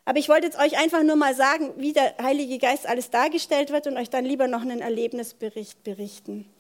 Aber 0.09 0.19
ich 0.19 0.31
wollte 0.31 0.47
jetzt 0.47 0.59
euch 0.59 0.79
einfach 0.79 1.03
nur 1.03 1.17
mal 1.17 1.35
sagen, 1.35 1.75
wie 1.77 1.93
der 1.93 2.15
Heilige 2.23 2.57
Geist 2.57 2.89
alles 2.89 3.11
dargestellt 3.11 3.71
wird 3.71 3.87
und 3.87 3.99
euch 3.99 4.09
dann 4.09 4.25
lieber 4.25 4.49
noch 4.49 4.63
einen 4.63 4.81
Erlebnisbericht 4.81 5.85
berichten. 5.85 6.51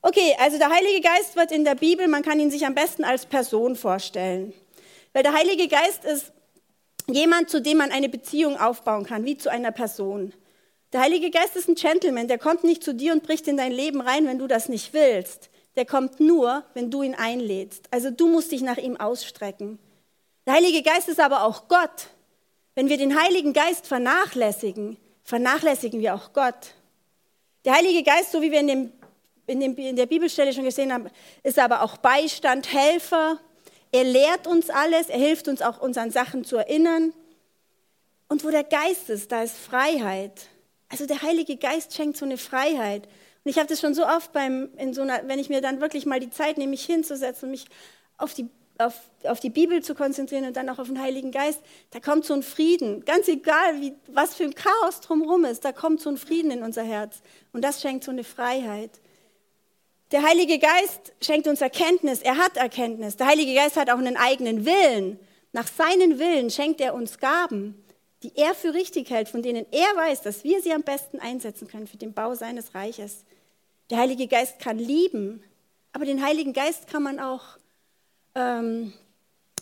Okay, 0.00 0.34
also 0.38 0.56
der 0.56 0.70
Heilige 0.70 1.02
Geist 1.02 1.36
wird 1.36 1.52
in 1.52 1.66
der 1.66 1.74
Bibel, 1.74 2.08
man 2.08 2.22
kann 2.22 2.40
ihn 2.40 2.50
sich 2.50 2.64
am 2.64 2.74
besten 2.74 3.04
als 3.04 3.26
Person 3.26 3.76
vorstellen. 3.76 4.54
Weil 5.12 5.24
der 5.24 5.34
Heilige 5.34 5.68
Geist 5.68 6.06
ist 6.06 6.32
jemand, 7.06 7.50
zu 7.50 7.60
dem 7.60 7.76
man 7.76 7.92
eine 7.92 8.08
Beziehung 8.08 8.58
aufbauen 8.58 9.04
kann, 9.04 9.26
wie 9.26 9.36
zu 9.36 9.50
einer 9.50 9.72
Person. 9.72 10.32
Der 10.94 11.02
Heilige 11.02 11.30
Geist 11.30 11.54
ist 11.54 11.68
ein 11.68 11.74
Gentleman, 11.74 12.28
der 12.28 12.38
kommt 12.38 12.64
nicht 12.64 12.82
zu 12.82 12.94
dir 12.94 13.12
und 13.12 13.24
bricht 13.24 13.46
in 13.46 13.58
dein 13.58 13.72
Leben 13.72 14.00
rein, 14.00 14.26
wenn 14.26 14.38
du 14.38 14.46
das 14.46 14.70
nicht 14.70 14.94
willst. 14.94 15.50
Der 15.76 15.84
kommt 15.84 16.18
nur, 16.18 16.64
wenn 16.72 16.90
du 16.90 17.02
ihn 17.02 17.14
einlädst. 17.14 17.88
Also 17.90 18.10
du 18.10 18.26
musst 18.26 18.52
dich 18.52 18.62
nach 18.62 18.78
ihm 18.78 18.96
ausstrecken. 18.96 19.78
Der 20.46 20.54
Heilige 20.54 20.82
Geist 20.82 21.10
ist 21.10 21.20
aber 21.20 21.44
auch 21.44 21.68
Gott. 21.68 22.08
Wenn 22.76 22.90
wir 22.90 22.98
den 22.98 23.18
Heiligen 23.18 23.54
Geist 23.54 23.86
vernachlässigen, 23.86 24.98
vernachlässigen 25.24 25.98
wir 26.00 26.14
auch 26.14 26.34
Gott. 26.34 26.74
Der 27.64 27.74
Heilige 27.74 28.02
Geist, 28.02 28.32
so 28.32 28.42
wie 28.42 28.52
wir 28.52 28.60
in, 28.60 28.66
dem, 28.66 28.92
in, 29.46 29.60
dem, 29.60 29.76
in 29.78 29.96
der 29.96 30.04
Bibelstelle 30.04 30.52
schon 30.52 30.64
gesehen 30.64 30.92
haben, 30.92 31.08
ist 31.42 31.58
aber 31.58 31.80
auch 31.80 31.96
Beistand, 31.96 32.70
Helfer. 32.70 33.40
Er 33.92 34.04
lehrt 34.04 34.46
uns 34.46 34.68
alles, 34.68 35.08
er 35.08 35.18
hilft 35.18 35.48
uns 35.48 35.62
auch, 35.62 35.80
uns 35.80 35.96
an 35.96 36.10
Sachen 36.10 36.44
zu 36.44 36.58
erinnern. 36.58 37.14
Und 38.28 38.44
wo 38.44 38.50
der 38.50 38.64
Geist 38.64 39.08
ist, 39.08 39.32
da 39.32 39.42
ist 39.42 39.56
Freiheit. 39.56 40.48
Also 40.90 41.06
der 41.06 41.22
Heilige 41.22 41.56
Geist 41.56 41.94
schenkt 41.94 42.18
so 42.18 42.26
eine 42.26 42.36
Freiheit. 42.36 43.06
Und 43.42 43.50
ich 43.50 43.56
habe 43.56 43.68
das 43.68 43.80
schon 43.80 43.94
so 43.94 44.06
oft 44.06 44.34
beim, 44.34 44.68
in 44.76 44.92
so 44.92 45.00
einer, 45.00 45.26
wenn 45.26 45.38
ich 45.38 45.48
mir 45.48 45.62
dann 45.62 45.80
wirklich 45.80 46.04
mal 46.04 46.20
die 46.20 46.30
Zeit 46.30 46.58
nehme, 46.58 46.72
mich 46.72 46.84
hinzusetzen 46.84 47.46
und 47.46 47.52
mich 47.52 47.64
auf 48.18 48.34
die 48.34 48.50
auf, 48.78 48.94
auf 49.24 49.40
die 49.40 49.50
Bibel 49.50 49.82
zu 49.82 49.94
konzentrieren 49.94 50.44
und 50.44 50.56
dann 50.56 50.68
auch 50.68 50.78
auf 50.78 50.88
den 50.88 51.00
Heiligen 51.00 51.30
Geist, 51.30 51.60
da 51.90 52.00
kommt 52.00 52.24
so 52.24 52.34
ein 52.34 52.42
Frieden. 52.42 53.04
Ganz 53.04 53.28
egal, 53.28 53.80
wie, 53.80 53.94
was 54.08 54.34
für 54.34 54.44
ein 54.44 54.54
Chaos 54.54 55.00
drumherum 55.00 55.44
ist, 55.44 55.64
da 55.64 55.72
kommt 55.72 56.00
so 56.00 56.10
ein 56.10 56.16
Frieden 56.16 56.50
in 56.50 56.62
unser 56.62 56.82
Herz. 56.82 57.20
Und 57.52 57.62
das 57.62 57.80
schenkt 57.80 58.04
so 58.04 58.10
eine 58.10 58.24
Freiheit. 58.24 58.90
Der 60.12 60.22
Heilige 60.22 60.58
Geist 60.58 61.12
schenkt 61.20 61.48
uns 61.48 61.60
Erkenntnis. 61.60 62.20
Er 62.20 62.36
hat 62.36 62.56
Erkenntnis. 62.56 63.16
Der 63.16 63.26
Heilige 63.26 63.54
Geist 63.54 63.76
hat 63.76 63.90
auch 63.90 63.98
einen 63.98 64.16
eigenen 64.16 64.64
Willen. 64.64 65.18
Nach 65.52 65.66
seinen 65.66 66.18
Willen 66.18 66.50
schenkt 66.50 66.80
er 66.80 66.94
uns 66.94 67.18
Gaben, 67.18 67.82
die 68.22 68.32
er 68.36 68.54
für 68.54 68.74
richtig 68.74 69.10
hält, 69.10 69.28
von 69.28 69.42
denen 69.42 69.66
er 69.72 69.96
weiß, 69.96 70.22
dass 70.22 70.44
wir 70.44 70.60
sie 70.62 70.72
am 70.72 70.82
besten 70.82 71.18
einsetzen 71.18 71.66
können 71.66 71.86
für 71.86 71.96
den 71.96 72.12
Bau 72.12 72.34
seines 72.34 72.74
Reiches. 72.74 73.24
Der 73.90 73.98
Heilige 73.98 74.28
Geist 74.28 74.58
kann 74.58 74.78
lieben, 74.78 75.42
aber 75.92 76.04
den 76.04 76.24
Heiligen 76.24 76.52
Geist 76.52 76.88
kann 76.88 77.02
man 77.02 77.18
auch 77.18 77.58
ähm, 78.36 78.92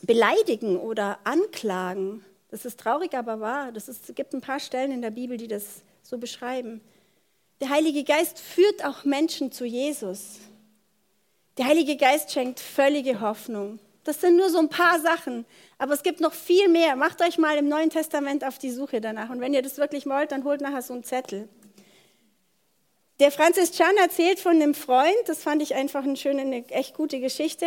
beleidigen 0.03 0.77
oder 0.77 1.19
anklagen. 1.25 2.23
Das 2.51 2.67
ist 2.67 2.79
traurig, 2.79 3.15
aber 3.15 3.41
wahr. 3.41 3.73
Das 3.73 3.89
ist, 3.89 4.09
es 4.09 4.15
gibt 4.15 4.35
ein 4.35 4.41
paar 4.41 4.61
Stellen 4.61 4.93
in 4.93 5.01
der 5.01 5.11
Bibel, 5.11 5.39
die 5.39 5.49
das 5.49 5.83
so 6.03 6.19
beschreiben. 6.19 6.83
Der 7.61 7.71
Heilige 7.71 8.05
Geist 8.05 8.39
führt 8.39 8.85
auch 8.85 9.05
Menschen 9.05 9.51
zu 9.51 9.65
Jesus. 9.65 10.41
Der 11.57 11.67
Heilige 11.67 11.97
Geist 11.97 12.33
schenkt 12.33 12.61
völlige 12.61 13.21
Hoffnung. 13.21 13.79
Das 14.03 14.21
sind 14.21 14.37
nur 14.37 14.51
so 14.51 14.59
ein 14.59 14.69
paar 14.69 15.01
Sachen, 15.01 15.47
aber 15.79 15.95
es 15.95 16.03
gibt 16.03 16.21
noch 16.21 16.35
viel 16.35 16.69
mehr. 16.69 16.95
Macht 16.95 17.23
euch 17.23 17.39
mal 17.39 17.57
im 17.57 17.69
Neuen 17.69 17.89
Testament 17.89 18.45
auf 18.45 18.59
die 18.59 18.71
Suche 18.71 19.01
danach. 19.01 19.31
Und 19.31 19.41
wenn 19.41 19.55
ihr 19.55 19.63
das 19.63 19.79
wirklich 19.79 20.05
wollt, 20.05 20.31
dann 20.33 20.45
holt 20.45 20.61
nachher 20.61 20.83
so 20.83 20.93
einen 20.93 21.05
Zettel. 21.05 21.49
Der 23.21 23.31
Francis 23.31 23.71
Chan 23.71 23.97
erzählt 23.97 24.41
von 24.41 24.53
einem 24.53 24.75
Freund, 24.75 25.15
das 25.27 25.41
fand 25.41 25.63
ich 25.63 25.77
einfach 25.77 26.03
eine 26.03 26.17
schöne, 26.17 26.43
eine 26.43 26.69
echt 26.71 26.97
gute 26.97 27.21
Geschichte. 27.21 27.67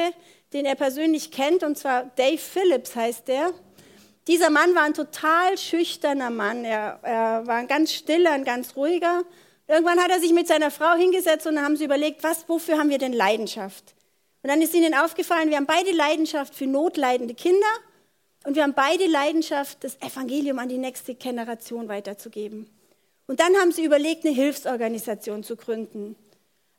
den 0.53 0.65
er 0.65 0.75
persönlich 0.75 1.31
kennt, 1.31 1.63
und 1.63 1.77
zwar 1.77 2.05
Dave 2.15 2.37
Phillips 2.37 2.95
heißt 2.95 3.27
der. 3.27 3.53
Dieser 4.27 4.49
Mann 4.49 4.75
war 4.75 4.83
ein 4.83 4.93
total 4.93 5.57
schüchterner 5.57 6.29
Mann. 6.29 6.63
Er, 6.63 6.99
er 7.01 7.47
war 7.47 7.55
ein 7.55 7.67
ganz 7.67 7.93
stiller, 7.93 8.31
ein 8.31 8.45
ganz 8.45 8.75
ruhiger. 8.77 9.23
Irgendwann 9.67 10.01
hat 10.01 10.09
er 10.09 10.21
sich 10.21 10.31
mit 10.31 10.47
seiner 10.47 10.71
Frau 10.71 10.93
hingesetzt 10.95 11.47
und 11.47 11.55
dann 11.55 11.65
haben 11.65 11.75
sie 11.75 11.83
überlegt, 11.83 12.23
was, 12.23 12.47
wofür 12.47 12.77
haben 12.77 12.89
wir 12.89 12.97
denn 12.97 13.11
Leidenschaft? 13.11 13.93
Und 14.41 14.49
dann 14.49 14.61
ist 14.61 14.73
ihnen 14.73 14.93
aufgefallen, 14.93 15.49
wir 15.49 15.57
haben 15.57 15.65
beide 15.65 15.91
Leidenschaft 15.91 16.55
für 16.55 16.67
notleidende 16.67 17.33
Kinder 17.33 17.67
und 18.45 18.55
wir 18.55 18.63
haben 18.63 18.73
beide 18.73 19.05
Leidenschaft, 19.07 19.83
das 19.83 19.97
Evangelium 20.01 20.59
an 20.59 20.69
die 20.69 20.77
nächste 20.77 21.15
Generation 21.15 21.89
weiterzugeben. 21.89 22.69
Und 23.27 23.39
dann 23.39 23.55
haben 23.57 23.71
sie 23.71 23.83
überlegt, 23.83 24.25
eine 24.25 24.33
Hilfsorganisation 24.33 25.43
zu 25.43 25.55
gründen. 25.55 26.15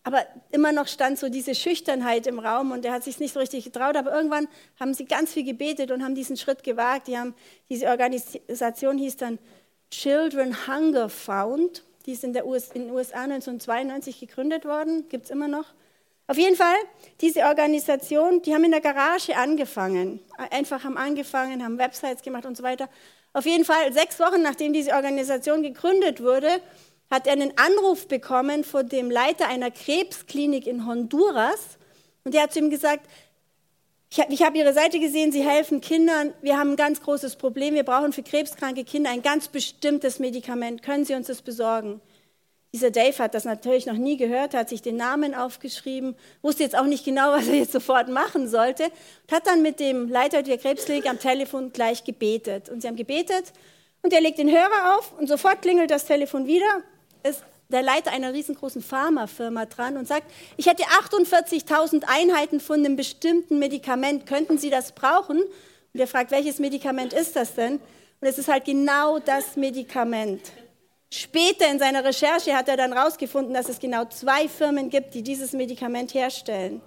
Aber 0.03 0.25
immer 0.51 0.73
noch 0.73 0.89
stand 0.89 1.19
so 1.19 1.29
diese 1.29 1.55
Schüchternheit 1.55 2.27
im 2.27 2.39
Raum 2.39 2.73
und 2.73 2.85
er 2.87 2.93
hat 2.93 3.05
sich 3.05 3.21
nicht 3.21 3.35
so 3.35 3.41
richtig 3.41 3.65
getraut. 3.65 3.95
Aber 3.95 4.11
irgendwann 4.15 4.49
haben 4.81 4.95
sie 4.95 5.05
ganz 5.05 5.35
viel 5.35 5.45
gebetet 5.45 5.91
und 5.91 6.03
haben 6.03 6.15
diesen 6.15 6.39
Schritt 6.39 6.63
gewagt. 6.63 7.09
Die 7.09 7.19
haben, 7.19 7.35
diese 7.69 7.89
Organisation 7.89 8.97
hieß 8.97 9.19
dann 9.19 9.39
Children 9.91 10.67
Hunger 10.67 11.11
Found. 11.11 11.85
Die 12.07 12.13
ist 12.13 12.25
in, 12.25 12.33
der 12.33 12.47
US, 12.47 12.71
in 12.73 12.87
den 12.87 12.91
USA 12.91 13.25
1992 13.25 14.19
gegründet 14.19 14.65
worden, 14.65 15.11
gibt 15.11 15.27
es 15.27 15.31
immer 15.31 15.49
noch. 15.49 15.67
Auf 16.27 16.39
jeden 16.39 16.57
Fall, 16.57 16.77
diese 17.21 17.43
Organisation, 17.43 18.41
die 18.41 18.55
haben 18.55 18.65
in 18.65 18.71
der 18.71 18.81
Garage 18.81 19.37
angefangen. 19.37 20.21
Einfach 20.51 20.85
haben 20.85 20.97
angefangen, 20.97 21.63
haben 21.63 21.79
Websites 21.79 22.23
gemacht 22.23 22.47
und 22.47 22.57
so 22.57 22.63
weiter. 22.63 22.89
Auf 23.33 23.47
jeden 23.47 23.65
Fall, 23.65 23.93
sechs 23.93 24.19
Wochen 24.19 24.43
nachdem 24.43 24.73
diese 24.73 24.93
Organisation 24.93 25.63
gegründet 25.63 26.23
wurde, 26.23 26.61
hat 27.11 27.27
er 27.27 27.33
einen 27.33 27.53
Anruf 27.57 28.09
bekommen 28.09 28.65
von 28.65 28.89
dem 28.89 29.11
Leiter 29.11 29.49
einer 29.49 29.71
Krebsklinik 29.71 30.67
in 30.67 30.87
Honduras. 30.87 31.79
Und 32.25 32.35
der 32.35 32.43
hat 32.43 32.53
zu 32.53 32.59
ihm 32.59 32.71
gesagt, 32.71 33.07
ich 34.11 34.21
habe 34.21 34.35
hab 34.35 34.55
Ihre 34.55 34.73
Seite 34.73 35.01
gesehen, 35.01 35.33
Sie 35.33 35.43
helfen 35.43 35.81
Kindern. 35.81 36.33
Wir 36.41 36.59
haben 36.59 36.73
ein 36.73 36.77
ganz 36.77 37.03
großes 37.03 37.37
Problem. 37.37 37.75
Wir 37.75 37.85
brauchen 37.85 38.13
für 38.13 38.23
krebskranke 38.23 38.85
Kinder 38.85 39.11
ein 39.11 39.23
ganz 39.23 39.49
bestimmtes 39.49 40.19
Medikament. 40.19 40.83
Können 40.83 41.05
Sie 41.05 41.15
uns 41.15 41.27
das 41.27 41.43
besorgen? 41.43 42.01
Dieser 42.73 42.91
Dave 42.91 43.19
hat 43.19 43.35
das 43.35 43.45
natürlich 43.45 43.87
noch 43.87 43.97
nie 43.97 44.17
gehört, 44.17 44.53
hat 44.55 44.69
sich 44.69 44.83
den 44.83 44.97
Namen 44.97 45.35
aufgeschrieben, 45.35 46.17
wusste 46.43 46.63
jetzt 46.63 46.77
auch 46.77 46.85
nicht 46.85 47.05
genau, 47.05 47.33
was 47.33 47.49
er 47.49 47.55
jetzt 47.55 47.73
sofort 47.73 48.09
machen 48.09 48.49
sollte, 48.49 48.85
und 48.85 49.33
hat 49.33 49.47
dann 49.47 49.63
mit 49.63 49.81
dem 49.81 50.09
Leiter 50.09 50.43
der 50.43 50.59
Krebsklinik 50.59 51.09
am 51.09 51.19
Telefon 51.19 51.73
gleich 51.73 52.05
gebetet. 52.05 52.69
Und 52.69 52.83
sie 52.83 52.89
haben 52.89 52.97
gebetet 52.97 53.53
und 54.03 54.13
er 54.13 54.21
legt 54.21 54.39
den 54.39 54.51
Hörer 54.51 54.99
auf 54.99 55.13
und 55.19 55.29
sofort 55.29 55.63
klingelt 55.63 55.91
das 55.91 56.05
Telefon 56.05 56.47
wieder 56.47 56.83
ist 57.23 57.43
der 57.71 57.83
Leiter 57.83 58.13
einer 58.13 58.33
riesengroßen 58.33 58.81
Pharmafirma 58.81 59.67
dran 59.67 59.97
und 59.97 60.09
sagt, 60.09 60.31
ich 60.57 60.67
hätte 60.67 60.85
48.000 60.85 62.05
Einheiten 62.07 62.61
von 62.61 62.79
einem 62.79 62.97
bestimmten 62.97 63.59
Medikament, 63.59 64.27
könnten 64.27 64.57
Sie 64.57 64.71
das 64.71 64.93
brauchen? 64.93 65.43
Und 65.43 66.01
er 66.01 66.07
fragt, 66.07 66.31
welches 66.31 66.59
Medikament 66.59 67.13
ist 67.13 67.37
das 67.37 67.55
denn? 67.55 67.75
Und 67.75 68.27
es 68.27 68.39
ist 68.39 68.49
halt 68.49 68.65
genau 68.65 69.19
das 69.19 69.57
Medikament. 69.57 70.41
Später 71.11 71.71
in 71.71 71.79
seiner 71.79 72.05
Recherche 72.05 72.55
hat 72.55 72.69
er 72.69 72.77
dann 72.77 72.93
herausgefunden, 72.93 73.55
dass 73.55 73.69
es 73.69 73.79
genau 73.79 74.05
zwei 74.07 74.49
Firmen 74.49 74.91
gibt, 74.91 75.15
die 75.15 75.23
dieses 75.23 75.53
Medikament 75.53 76.13
herstellen. 76.13 76.83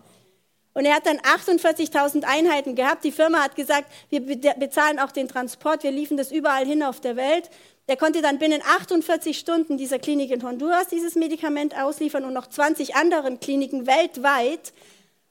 Und 0.74 0.86
er 0.86 0.96
hat 0.96 1.06
dann 1.06 1.20
48.000 1.20 2.24
Einheiten 2.24 2.76
gehabt. 2.76 3.04
Die 3.04 3.12
Firma 3.12 3.40
hat 3.40 3.56
gesagt, 3.56 3.92
wir 4.10 4.22
bezahlen 4.22 5.00
auch 5.00 5.12
den 5.12 5.28
Transport, 5.28 5.84
wir 5.84 5.92
liefern 5.92 6.18
das 6.18 6.32
überall 6.32 6.66
hin 6.66 6.84
auf 6.84 7.02
der 7.02 7.16
Welt. 7.16 7.50
Der 7.90 7.98
konnte 7.98 8.22
dann 8.22 8.38
binnen 8.38 8.62
48 8.66 9.38
Stunden 9.38 9.78
dieser 9.78 10.00
Klinik 10.00 10.32
in 10.32 10.44
Honduras 10.44 10.88
dieses 10.88 11.16
Medikament 11.16 11.78
ausliefern 11.78 12.24
und 12.24 12.34
noch 12.34 12.48
20 12.48 12.96
anderen 12.96 13.40
Kliniken 13.40 13.86
weltweit 13.86 14.72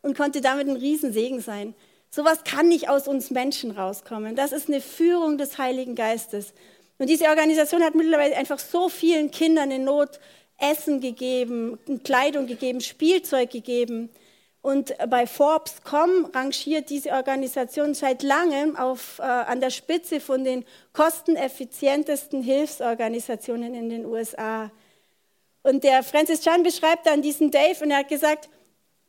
und 0.03 0.17
konnte 0.17 0.41
damit 0.41 0.69
ein 0.69 0.77
Riesensegen 0.77 1.41
sein. 1.41 1.75
Sowas 2.11 2.45
kann 2.45 2.69
nicht 2.69 2.89
aus 2.89 3.07
uns 3.07 3.31
Menschen 3.31 3.71
rauskommen. 3.71 4.35
Das 4.35 4.53
ist 4.53 4.69
eine 4.69 4.81
Führung 4.81 5.39
des 5.39 5.59
Heiligen 5.59 5.95
Geistes. 5.95 6.53
Und 7.01 7.09
diese 7.09 7.31
Organisation 7.31 7.83
hat 7.83 7.95
mittlerweile 7.95 8.37
einfach 8.37 8.59
so 8.59 8.91
vielen 8.91 9.31
Kindern 9.31 9.71
in 9.71 9.85
Not 9.85 10.21
Essen 10.59 11.01
gegeben, 11.01 11.79
Kleidung 12.05 12.47
gegeben, 12.47 12.83
Spielzeug 12.83 13.49
gegeben. 13.49 14.11
Und 14.61 14.93
bei 15.09 15.27
Forbes.com 15.27 16.27
rangiert 16.35 16.91
diese 16.91 17.13
Organisation 17.13 17.95
seit 17.95 18.23
langem 18.23 18.77
auf, 18.77 19.19
äh, 19.19 19.23
an 19.23 19.63
der 19.63 19.71
Spitze 19.71 20.21
von 20.21 20.45
den 20.45 20.67
kosteneffizientesten 20.93 22.43
Hilfsorganisationen 22.43 23.75
in 23.75 23.89
den 23.89 24.05
USA. 24.05 24.71
Und 25.63 25.85
der 25.85 26.03
Francis 26.03 26.43
Chan 26.43 26.63
beschreibt 26.63 27.07
dann 27.07 27.23
diesen 27.23 27.51
Dave 27.51 27.83
und 27.83 27.93
er 27.93 28.01
hat 28.01 28.09
gesagt, 28.09 28.51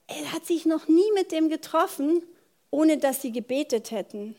er 0.07 0.31
hat 0.31 0.45
sich 0.45 0.65
noch 0.65 0.87
nie 0.87 1.11
mit 1.13 1.33
dem 1.33 1.49
getroffen, 1.49 2.23
ohne 2.69 2.97
dass 2.97 3.21
sie 3.21 3.33
gebetet 3.33 3.91
hätten. 3.91 4.37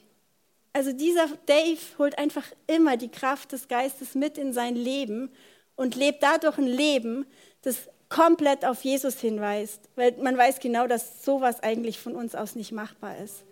Also 0.72 0.92
dieser 0.92 1.28
Dave 1.46 1.78
holt 1.98 2.18
einfach 2.18 2.44
immer 2.66 2.96
die 2.96 3.10
Kraft 3.10 3.52
des 3.52 3.68
Geistes 3.68 4.14
mit 4.14 4.38
in 4.38 4.52
sein 4.52 4.74
Leben 4.74 5.30
und 5.76 5.96
lebt 5.96 6.22
dadurch 6.22 6.58
ein 6.58 6.66
Leben, 6.66 7.26
das 7.62 7.88
komplett 8.08 8.64
auf 8.64 8.82
Jesus 8.82 9.20
hinweist, 9.20 9.80
weil 9.96 10.12
man 10.20 10.36
weiß 10.36 10.60
genau, 10.60 10.86
dass 10.86 11.24
sowas 11.24 11.62
eigentlich 11.62 11.98
von 11.98 12.14
uns 12.14 12.34
aus 12.34 12.54
nicht 12.54 12.72
machbar 12.72 13.18
ist. 13.18 13.44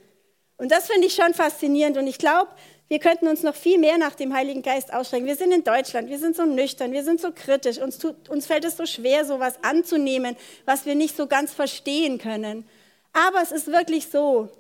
Und 0.57 0.71
das 0.71 0.89
finde 0.89 1.07
ich 1.07 1.15
schon 1.15 1.33
faszinierend 1.33 1.97
und 1.97 2.07
ich 2.07 2.19
glaube, 2.19 2.51
wir 2.89 2.99
könnten 2.99 3.29
uns 3.29 3.43
noch 3.43 3.55
viel 3.55 3.79
mehr 3.79 3.97
nach 3.97 4.15
dem 4.15 4.35
Heiligen 4.35 4.63
Geist 4.63 4.93
ausstrecken. 4.93 5.27
Wir 5.27 5.37
sind 5.37 5.53
in 5.53 5.65
Deutschland, 5.65 6.11
wir 6.11 6.19
sind 6.19 6.37
so 6.37 6.45
nüchtern, 6.45 6.93
wir 6.93 7.05
sind 7.05 7.21
so 7.21 7.33
kritisch, 7.33 7.79
uns, 7.79 7.99
tut, 7.99 8.29
uns 8.29 8.47
fällt 8.47 8.65
es 8.65 8.77
so 8.77 8.85
schwer, 8.85 9.25
sowas 9.25 9.55
anzunehmen, 9.63 10.37
was 10.67 10.85
wir 10.85 10.95
nicht 10.95 11.17
so 11.17 11.27
ganz 11.27 11.53
verstehen 11.53 12.19
können. 12.19 12.69
Aber 13.13 13.41
es 13.43 13.53
ist 13.53 13.69
wirklich 13.69 14.09
so, 14.09 14.51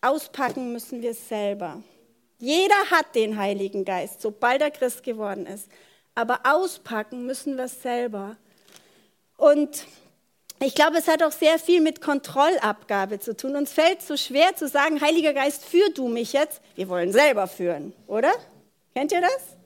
auspacken 0.00 0.72
müssen 0.72 1.02
wir 1.02 1.12
es 1.12 1.28
selber. 1.28 1.82
Jeder 2.38 2.90
hat 2.90 3.14
den 3.14 3.36
Heiligen 3.36 3.84
Geist, 3.84 4.22
sobald 4.22 4.62
er 4.62 4.70
Christ 4.70 5.02
geworden 5.02 5.46
ist. 5.46 5.68
Aber 6.14 6.40
auspacken 6.44 7.26
müssen 7.26 7.56
wir 7.56 7.64
es 7.64 7.82
selber. 7.82 8.36
Und 9.36 9.86
ich 10.60 10.74
glaube, 10.74 10.98
es 10.98 11.06
hat 11.06 11.22
auch 11.22 11.32
sehr 11.32 11.58
viel 11.58 11.80
mit 11.80 12.00
Kontrollabgabe 12.00 13.20
zu 13.20 13.36
tun. 13.36 13.54
Uns 13.54 13.72
fällt 13.72 14.02
so 14.02 14.16
schwer 14.16 14.56
zu 14.56 14.66
sagen, 14.66 15.00
Heiliger 15.00 15.32
Geist, 15.32 15.64
führ 15.64 15.90
du 15.90 16.08
mich 16.08 16.32
jetzt. 16.32 16.60
Wir 16.74 16.88
wollen 16.88 17.12
selber 17.12 17.46
führen, 17.46 17.92
oder? 18.08 18.32
Kennt 18.94 19.12
ihr 19.12 19.20
das? 19.20 19.56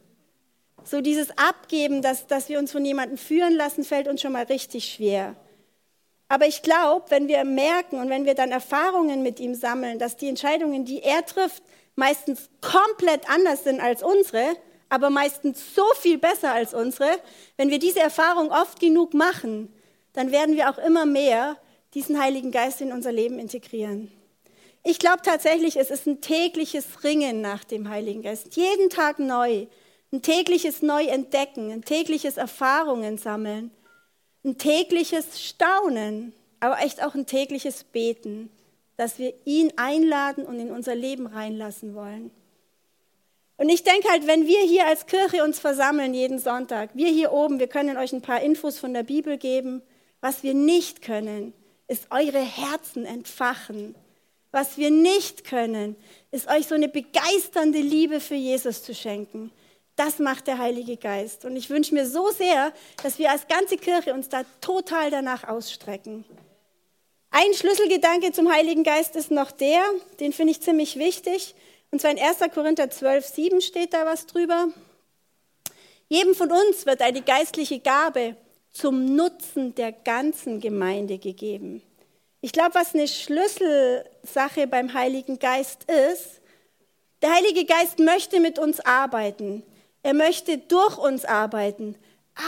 So 0.84 1.00
dieses 1.00 1.30
Abgeben, 1.38 2.02
dass, 2.02 2.26
dass 2.26 2.48
wir 2.48 2.58
uns 2.58 2.72
von 2.72 2.84
jemandem 2.84 3.16
führen 3.16 3.54
lassen, 3.54 3.84
fällt 3.84 4.08
uns 4.08 4.20
schon 4.20 4.32
mal 4.32 4.44
richtig 4.44 4.92
schwer. 4.92 5.34
Aber 6.28 6.46
ich 6.46 6.62
glaube, 6.62 7.06
wenn 7.10 7.28
wir 7.28 7.44
merken 7.44 8.00
und 8.00 8.10
wenn 8.10 8.24
wir 8.24 8.34
dann 8.34 8.50
Erfahrungen 8.50 9.22
mit 9.22 9.38
ihm 9.38 9.54
sammeln, 9.54 9.98
dass 9.98 10.16
die 10.16 10.28
Entscheidungen, 10.28 10.84
die 10.84 11.02
er 11.02 11.24
trifft, 11.24 11.62
meistens 11.96 12.50
komplett 12.60 13.28
anders 13.28 13.64
sind 13.64 13.80
als 13.80 14.02
unsere, 14.02 14.56
aber 14.88 15.10
meistens 15.10 15.74
so 15.74 15.84
viel 16.00 16.18
besser 16.18 16.52
als 16.52 16.74
unsere, 16.74 17.18
wenn 17.56 17.70
wir 17.70 17.78
diese 17.78 18.00
Erfahrung 18.00 18.50
oft 18.50 18.80
genug 18.80 19.14
machen, 19.14 19.72
dann 20.12 20.32
werden 20.32 20.56
wir 20.56 20.70
auch 20.70 20.78
immer 20.78 21.06
mehr 21.06 21.56
diesen 21.94 22.20
Heiligen 22.20 22.50
Geist 22.50 22.80
in 22.80 22.92
unser 22.92 23.12
Leben 23.12 23.38
integrieren. 23.38 24.10
Ich 24.84 24.98
glaube 24.98 25.22
tatsächlich, 25.22 25.76
es 25.76 25.90
ist 25.90 26.06
ein 26.06 26.20
tägliches 26.20 27.04
Ringen 27.04 27.40
nach 27.40 27.64
dem 27.64 27.88
Heiligen 27.88 28.22
Geist. 28.22 28.56
Jeden 28.56 28.90
Tag 28.90 29.18
neu. 29.18 29.66
Ein 30.12 30.20
tägliches 30.20 30.82
Neuentdecken, 30.82 31.70
ein 31.70 31.82
tägliches 31.82 32.36
Erfahrungen 32.36 33.16
sammeln, 33.16 33.70
ein 34.44 34.58
tägliches 34.58 35.42
Staunen, 35.42 36.34
aber 36.60 36.80
echt 36.80 37.02
auch 37.02 37.14
ein 37.14 37.24
tägliches 37.24 37.84
Beten, 37.84 38.50
dass 39.02 39.18
wir 39.18 39.34
ihn 39.44 39.72
einladen 39.74 40.46
und 40.46 40.60
in 40.60 40.70
unser 40.70 40.94
Leben 40.94 41.26
reinlassen 41.26 41.96
wollen. 41.96 42.30
Und 43.56 43.68
ich 43.68 43.82
denke 43.82 44.08
halt, 44.08 44.28
wenn 44.28 44.46
wir 44.46 44.60
hier 44.60 44.86
als 44.86 45.06
Kirche 45.06 45.42
uns 45.42 45.58
versammeln 45.58 46.14
jeden 46.14 46.38
Sonntag, 46.38 46.90
wir 46.94 47.08
hier 47.08 47.32
oben, 47.32 47.58
wir 47.58 47.66
können 47.66 47.96
euch 47.96 48.12
ein 48.12 48.22
paar 48.22 48.42
Infos 48.42 48.78
von 48.78 48.94
der 48.94 49.02
Bibel 49.02 49.38
geben. 49.38 49.82
Was 50.20 50.44
wir 50.44 50.54
nicht 50.54 51.02
können, 51.02 51.52
ist 51.88 52.06
eure 52.10 52.38
Herzen 52.38 53.04
entfachen. 53.04 53.96
Was 54.52 54.78
wir 54.78 54.92
nicht 54.92 55.42
können, 55.42 55.96
ist 56.30 56.48
euch 56.48 56.68
so 56.68 56.76
eine 56.76 56.88
begeisternde 56.88 57.80
Liebe 57.80 58.20
für 58.20 58.36
Jesus 58.36 58.84
zu 58.84 58.94
schenken. 58.94 59.50
Das 59.96 60.20
macht 60.20 60.46
der 60.46 60.58
Heilige 60.58 60.96
Geist. 60.96 61.44
Und 61.44 61.56
ich 61.56 61.70
wünsche 61.70 61.92
mir 61.92 62.06
so 62.06 62.30
sehr, 62.30 62.72
dass 63.02 63.18
wir 63.18 63.32
als 63.32 63.48
ganze 63.48 63.78
Kirche 63.78 64.14
uns 64.14 64.28
da 64.28 64.44
total 64.60 65.10
danach 65.10 65.48
ausstrecken. 65.48 66.24
Ein 67.34 67.54
Schlüsselgedanke 67.54 68.30
zum 68.32 68.52
Heiligen 68.52 68.84
Geist 68.84 69.16
ist 69.16 69.30
noch 69.30 69.52
der, 69.52 69.82
den 70.20 70.34
finde 70.34 70.50
ich 70.50 70.60
ziemlich 70.60 70.98
wichtig. 70.98 71.54
Und 71.90 71.98
zwar 71.98 72.10
in 72.10 72.18
1. 72.18 72.40
Korinther 72.52 72.90
12, 72.90 73.24
7 73.24 73.60
steht 73.62 73.94
da 73.94 74.04
was 74.04 74.26
drüber. 74.26 74.68
Jedem 76.10 76.34
von 76.34 76.52
uns 76.52 76.84
wird 76.84 77.00
eine 77.00 77.22
geistliche 77.22 77.78
Gabe 77.78 78.36
zum 78.70 79.16
Nutzen 79.16 79.74
der 79.74 79.92
ganzen 79.92 80.60
Gemeinde 80.60 81.16
gegeben. 81.16 81.82
Ich 82.42 82.52
glaube, 82.52 82.74
was 82.74 82.94
eine 82.94 83.08
Schlüsselsache 83.08 84.66
beim 84.66 84.92
Heiligen 84.92 85.38
Geist 85.38 85.84
ist, 85.84 86.42
der 87.22 87.34
Heilige 87.34 87.64
Geist 87.64 87.98
möchte 87.98 88.40
mit 88.40 88.58
uns 88.58 88.78
arbeiten. 88.80 89.62
Er 90.02 90.12
möchte 90.12 90.58
durch 90.58 90.98
uns 90.98 91.24
arbeiten. 91.24 91.94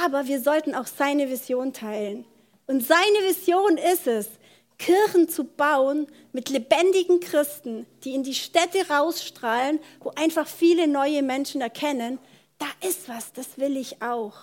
Aber 0.05 0.27
wir 0.27 0.43
sollten 0.43 0.75
auch 0.75 0.87
seine 0.87 1.31
Vision 1.31 1.73
teilen. 1.73 2.27
Und 2.67 2.87
seine 2.87 3.29
Vision 3.29 3.79
ist 3.79 4.07
es, 4.07 4.29
Kirchen 4.79 5.29
zu 5.29 5.45
bauen 5.45 6.07
mit 6.33 6.49
lebendigen 6.49 7.21
Christen, 7.21 7.87
die 8.03 8.15
in 8.15 8.23
die 8.23 8.35
Städte 8.35 8.89
rausstrahlen, 8.89 9.79
wo 10.01 10.11
einfach 10.11 10.47
viele 10.47 10.89
neue 10.89 11.23
Menschen 11.23 11.61
erkennen, 11.61 12.19
da 12.59 12.67
ist 12.87 13.09
was, 13.09 13.33
das 13.33 13.59
will 13.59 13.77
ich 13.77 14.03
auch. 14.03 14.35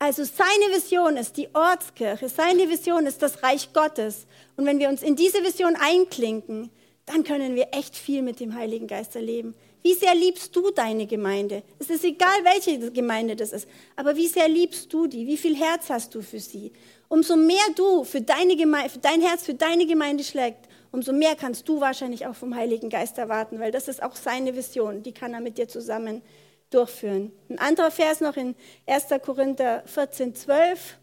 Also 0.00 0.22
seine 0.22 0.74
Vision 0.74 1.16
ist 1.16 1.36
die 1.36 1.48
Ortskirche, 1.54 2.28
seine 2.28 2.68
Vision 2.68 3.06
ist 3.06 3.20
das 3.20 3.42
Reich 3.42 3.72
Gottes. 3.72 4.26
Und 4.56 4.64
wenn 4.64 4.78
wir 4.78 4.88
uns 4.88 5.02
in 5.02 5.16
diese 5.16 5.42
Vision 5.42 5.74
einklinken, 5.76 6.70
dann 7.06 7.24
können 7.24 7.56
wir 7.56 7.68
echt 7.72 7.96
viel 7.96 8.22
mit 8.22 8.38
dem 8.38 8.54
Heiligen 8.54 8.86
Geist 8.86 9.16
erleben. 9.16 9.54
Wie 9.82 9.94
sehr 9.94 10.14
liebst 10.14 10.54
du 10.54 10.70
deine 10.70 11.06
Gemeinde? 11.06 11.62
Es 11.78 11.88
ist 11.90 12.04
egal, 12.04 12.44
welche 12.44 12.92
Gemeinde 12.92 13.34
das 13.34 13.52
ist, 13.52 13.68
aber 13.96 14.16
wie 14.16 14.26
sehr 14.26 14.48
liebst 14.48 14.92
du 14.92 15.06
die? 15.06 15.26
Wie 15.26 15.36
viel 15.36 15.56
Herz 15.56 15.88
hast 15.88 16.14
du 16.14 16.22
für 16.22 16.40
sie? 16.40 16.72
Umso 17.08 17.36
mehr 17.36 17.64
du 17.74 18.04
für, 18.04 18.20
deine 18.20 18.56
für 18.88 18.98
dein 18.98 19.22
Herz 19.22 19.44
für 19.44 19.54
deine 19.54 19.86
Gemeinde 19.86 20.24
schlägt, 20.24 20.68
umso 20.92 21.12
mehr 21.12 21.36
kannst 21.36 21.68
du 21.68 21.80
wahrscheinlich 21.80 22.26
auch 22.26 22.34
vom 22.34 22.54
Heiligen 22.54 22.90
Geist 22.90 23.18
erwarten, 23.18 23.60
weil 23.60 23.72
das 23.72 23.88
ist 23.88 24.02
auch 24.02 24.14
seine 24.14 24.54
Vision, 24.54 25.02
die 25.02 25.12
kann 25.12 25.32
er 25.32 25.40
mit 25.40 25.58
dir 25.58 25.68
zusammen 25.68 26.22
durchführen. 26.70 27.32
Ein 27.48 27.58
anderer 27.58 27.90
Vers 27.90 28.20
noch 28.20 28.36
in 28.36 28.54
1. 28.86 29.06
Korinther 29.22 29.82
14, 29.86 30.34
12. 30.34 30.98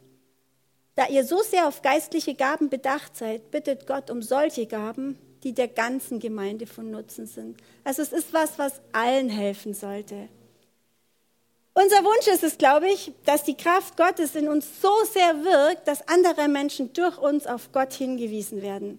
Da 0.96 1.08
ihr 1.08 1.26
so 1.26 1.42
sehr 1.42 1.68
auf 1.68 1.82
geistliche 1.82 2.36
Gaben 2.36 2.70
bedacht 2.70 3.18
seid, 3.18 3.52
bittet 3.52 3.88
Gott 3.88 4.10
um 4.10 4.22
solche 4.22 4.66
Gaben, 4.66 5.18
die 5.44 5.54
der 5.54 5.68
ganzen 5.68 6.20
Gemeinde 6.20 6.68
von 6.68 6.90
Nutzen 6.90 7.26
sind. 7.26 7.58
Also 7.84 8.02
es 8.02 8.14
ist 8.14 8.34
was, 8.34 8.58
was 8.58 8.80
allen 8.94 9.30
helfen 9.30 9.74
sollte. 9.74 10.30
Unser 11.78 12.06
Wunsch 12.06 12.28
ist 12.28 12.42
es, 12.42 12.58
glaube 12.58 12.88
ich, 12.88 13.12
dass 13.26 13.44
die 13.44 13.58
Kraft 13.58 13.98
Gottes 13.98 14.34
in 14.36 14.48
uns 14.48 14.82
so 14.82 14.94
sehr 15.12 15.44
wirkt, 15.44 15.90
dass 15.90 16.08
andere 16.08 16.48
Menschen 16.48 16.94
durch 16.94 17.18
uns 17.18 17.46
auf 17.48 17.74
Gott 17.74 17.92
hingewiesen 17.92 18.62
werden. 18.62 18.92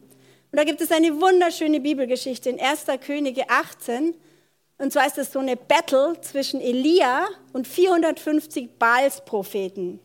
Und 0.52 0.58
da 0.58 0.64
gibt 0.64 0.82
es 0.82 0.92
eine 0.92 1.18
wunderschöne 1.18 1.80
Bibelgeschichte 1.80 2.50
in 2.50 2.60
1. 2.60 2.84
Könige 3.00 3.48
18. 3.48 4.14
Und 4.76 4.92
zwar 4.92 5.06
ist 5.06 5.16
es 5.16 5.32
so 5.32 5.38
eine 5.38 5.56
Battle 5.56 6.20
zwischen 6.20 6.60
Elia 6.60 7.26
und 7.54 7.66
450 7.66 8.78
Baals-Propheten. 8.78 9.98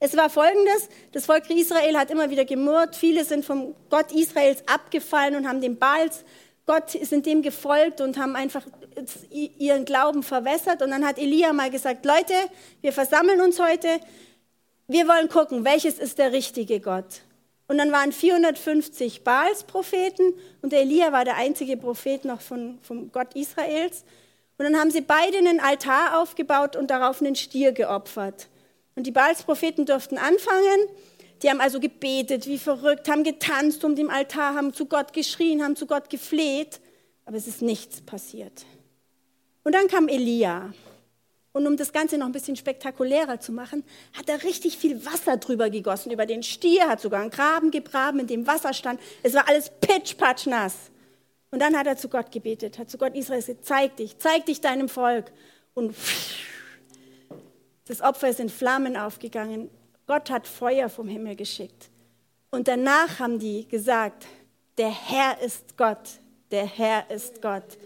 Es 0.00 0.16
war 0.16 0.30
folgendes, 0.30 0.88
das 1.12 1.26
Volk 1.26 1.48
Israel 1.50 1.96
hat 1.96 2.10
immer 2.10 2.30
wieder 2.30 2.44
gemurrt, 2.44 2.96
viele 2.96 3.24
sind 3.24 3.44
vom 3.44 3.76
Gott 3.90 4.10
Israels 4.10 4.64
abgefallen 4.66 5.36
und 5.36 5.48
haben 5.48 5.60
dem 5.60 5.78
Baals, 5.78 6.24
Gott 6.66 6.90
sind 6.90 7.26
dem 7.26 7.42
gefolgt 7.42 8.00
und 8.00 8.16
haben 8.18 8.36
einfach 8.36 8.62
ihren 9.30 9.84
Glauben 9.84 10.22
verwässert. 10.22 10.82
Und 10.82 10.90
dann 10.90 11.06
hat 11.06 11.18
Elia 11.18 11.52
mal 11.52 11.70
gesagt, 11.70 12.04
Leute, 12.06 12.34
wir 12.80 12.92
versammeln 12.92 13.40
uns 13.40 13.60
heute, 13.60 13.88
wir 14.86 15.06
wollen 15.08 15.28
gucken, 15.28 15.64
welches 15.64 15.98
ist 15.98 16.18
der 16.18 16.32
richtige 16.32 16.80
Gott. 16.80 17.22
Und 17.66 17.78
dann 17.78 17.92
waren 17.92 18.12
450 18.12 19.24
Baals-Propheten 19.24 20.34
und 20.60 20.72
der 20.72 20.82
Elia 20.82 21.12
war 21.12 21.24
der 21.24 21.36
einzige 21.36 21.76
Prophet 21.76 22.24
noch 22.24 22.40
von, 22.40 22.78
vom 22.82 23.10
Gott 23.10 23.34
Israels. 23.34 24.04
Und 24.58 24.64
dann 24.66 24.78
haben 24.78 24.90
sie 24.90 25.00
beide 25.00 25.38
einen 25.38 25.60
Altar 25.60 26.20
aufgebaut 26.20 26.76
und 26.76 26.90
darauf 26.90 27.20
einen 27.20 27.34
Stier 27.34 27.72
geopfert. 27.72 28.48
Und 28.94 29.06
die 29.06 29.10
Baals-Propheten 29.10 29.86
durften 29.86 30.18
anfangen. 30.18 30.88
Die 31.44 31.50
haben 31.50 31.60
also 31.60 31.78
gebetet, 31.78 32.46
wie 32.46 32.58
verrückt, 32.58 33.06
haben 33.06 33.22
getanzt 33.22 33.84
um 33.84 33.94
den 33.94 34.08
Altar, 34.08 34.54
haben 34.54 34.72
zu 34.72 34.86
Gott 34.86 35.12
geschrien, 35.12 35.62
haben 35.62 35.76
zu 35.76 35.86
Gott 35.86 36.08
gefleht. 36.08 36.80
Aber 37.26 37.36
es 37.36 37.46
ist 37.46 37.60
nichts 37.60 38.00
passiert. 38.00 38.64
Und 39.62 39.74
dann 39.74 39.86
kam 39.88 40.08
Elia. 40.08 40.72
Und 41.52 41.66
um 41.66 41.76
das 41.76 41.92
Ganze 41.92 42.16
noch 42.16 42.24
ein 42.24 42.32
bisschen 42.32 42.56
spektakulärer 42.56 43.40
zu 43.40 43.52
machen, 43.52 43.84
hat 44.14 44.26
er 44.30 44.42
richtig 44.42 44.78
viel 44.78 45.04
Wasser 45.04 45.36
drüber 45.36 45.68
gegossen, 45.68 46.10
über 46.10 46.24
den 46.24 46.42
Stier, 46.42 46.88
hat 46.88 47.02
sogar 47.02 47.20
einen 47.20 47.30
Graben 47.30 47.70
gegraben, 47.70 48.20
in 48.20 48.26
dem 48.26 48.46
Wasser 48.46 48.72
stand. 48.72 48.98
Es 49.22 49.34
war 49.34 49.46
alles 49.46 49.70
pitschpatsch 49.82 50.46
nass. 50.46 50.74
Und 51.50 51.60
dann 51.60 51.76
hat 51.76 51.86
er 51.86 51.98
zu 51.98 52.08
Gott 52.08 52.32
gebetet, 52.32 52.78
hat 52.78 52.90
zu 52.90 52.96
Gott 52.96 53.14
Israels 53.14 53.46
gesagt, 53.46 53.66
zeig 53.66 53.96
dich, 53.96 54.16
zeig 54.16 54.46
dich 54.46 54.62
deinem 54.62 54.88
Volk. 54.88 55.30
Und 55.74 55.94
das 57.86 58.00
Opfer 58.00 58.30
ist 58.30 58.40
in 58.40 58.48
Flammen 58.48 58.96
aufgegangen. 58.96 59.68
Gott 60.06 60.30
hat 60.30 60.46
Feuer 60.46 60.88
vom 60.88 61.08
Himmel 61.08 61.36
geschickt. 61.36 61.90
Und 62.50 62.68
danach 62.68 63.18
haben 63.18 63.38
die 63.38 63.66
gesagt, 63.66 64.26
der 64.78 64.90
Herr 64.90 65.40
ist 65.40 65.76
Gott, 65.76 66.20
der 66.50 66.66
Herr 66.66 67.10
ist 67.10 67.40
Gott. 67.40 67.78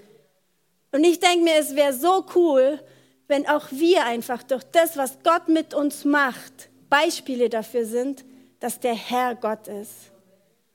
Und 0.93 1.05
ich 1.05 1.21
denke 1.21 1.45
mir, 1.45 1.57
es 1.57 1.75
wäre 1.75 1.93
so 1.93 2.25
cool, 2.35 2.81
wenn 3.29 3.47
auch 3.47 3.67
wir 3.71 4.05
einfach 4.05 4.43
durch 4.43 4.65
das, 4.65 4.97
was 4.97 5.19
Gott 5.23 5.49
mit 5.49 5.75
uns 5.75 6.05
macht, 6.05 6.71
Beispiele 6.89 7.49
dafür 7.49 7.85
sind, 7.85 8.25
dass 8.61 8.81
der 8.81 8.95
Herr 8.95 9.35
Gott 9.35 9.69
ist. 9.69 10.11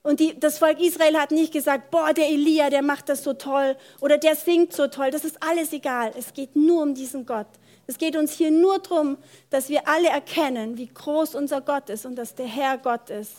Und 0.03 0.19
die, 0.19 0.37
das 0.37 0.57
Volk 0.57 0.79
Israel 0.79 1.17
hat 1.17 1.31
nicht 1.31 1.53
gesagt, 1.53 1.89
boah, 1.89 2.13
der 2.13 2.27
Elia, 2.29 2.69
der 2.69 2.81
macht 2.81 3.09
das 3.09 3.23
so 3.23 3.33
toll 3.33 3.77
oder 4.01 4.17
der 4.17 4.35
singt 4.35 4.73
so 4.73 4.87
toll. 4.87 5.11
Das 5.11 5.23
ist 5.23 5.41
alles 5.41 5.71
egal. 5.71 6.11
Es 6.17 6.33
geht 6.33 6.55
nur 6.55 6.83
um 6.83 6.93
diesen 6.93 7.25
Gott. 7.25 7.47
Es 7.87 7.97
geht 7.97 8.15
uns 8.15 8.33
hier 8.33 8.51
nur 8.51 8.79
darum, 8.79 9.17
dass 9.49 9.69
wir 9.69 9.87
alle 9.87 10.07
erkennen, 10.07 10.77
wie 10.77 10.87
groß 10.87 11.35
unser 11.35 11.61
Gott 11.61 11.89
ist 11.89 12.05
und 12.05 12.15
dass 12.15 12.35
der 12.35 12.47
Herr 12.47 12.77
Gott 12.77 13.09
ist. 13.09 13.33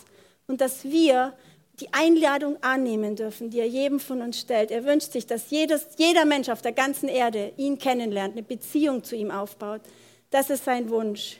Und 0.47 0.61
dass 0.61 0.83
wir 0.83 1.33
die 1.79 1.93
Einladung 1.93 2.57
annehmen 2.61 3.15
dürfen, 3.15 3.49
die 3.49 3.59
er 3.59 3.67
jedem 3.67 3.99
von 3.99 4.21
uns 4.21 4.39
stellt. 4.39 4.71
Er 4.71 4.85
wünscht 4.85 5.11
sich, 5.11 5.25
dass 5.25 5.49
jedes, 5.49 5.87
jeder 5.97 6.25
Mensch 6.25 6.49
auf 6.49 6.61
der 6.61 6.71
ganzen 6.71 7.09
Erde 7.09 7.53
ihn 7.57 7.77
kennenlernt, 7.77 8.33
eine 8.33 8.43
Beziehung 8.43 9.03
zu 9.03 9.15
ihm 9.15 9.31
aufbaut. 9.31 9.81
Das 10.29 10.49
ist 10.49 10.65
sein 10.65 10.89
Wunsch. 10.89 11.37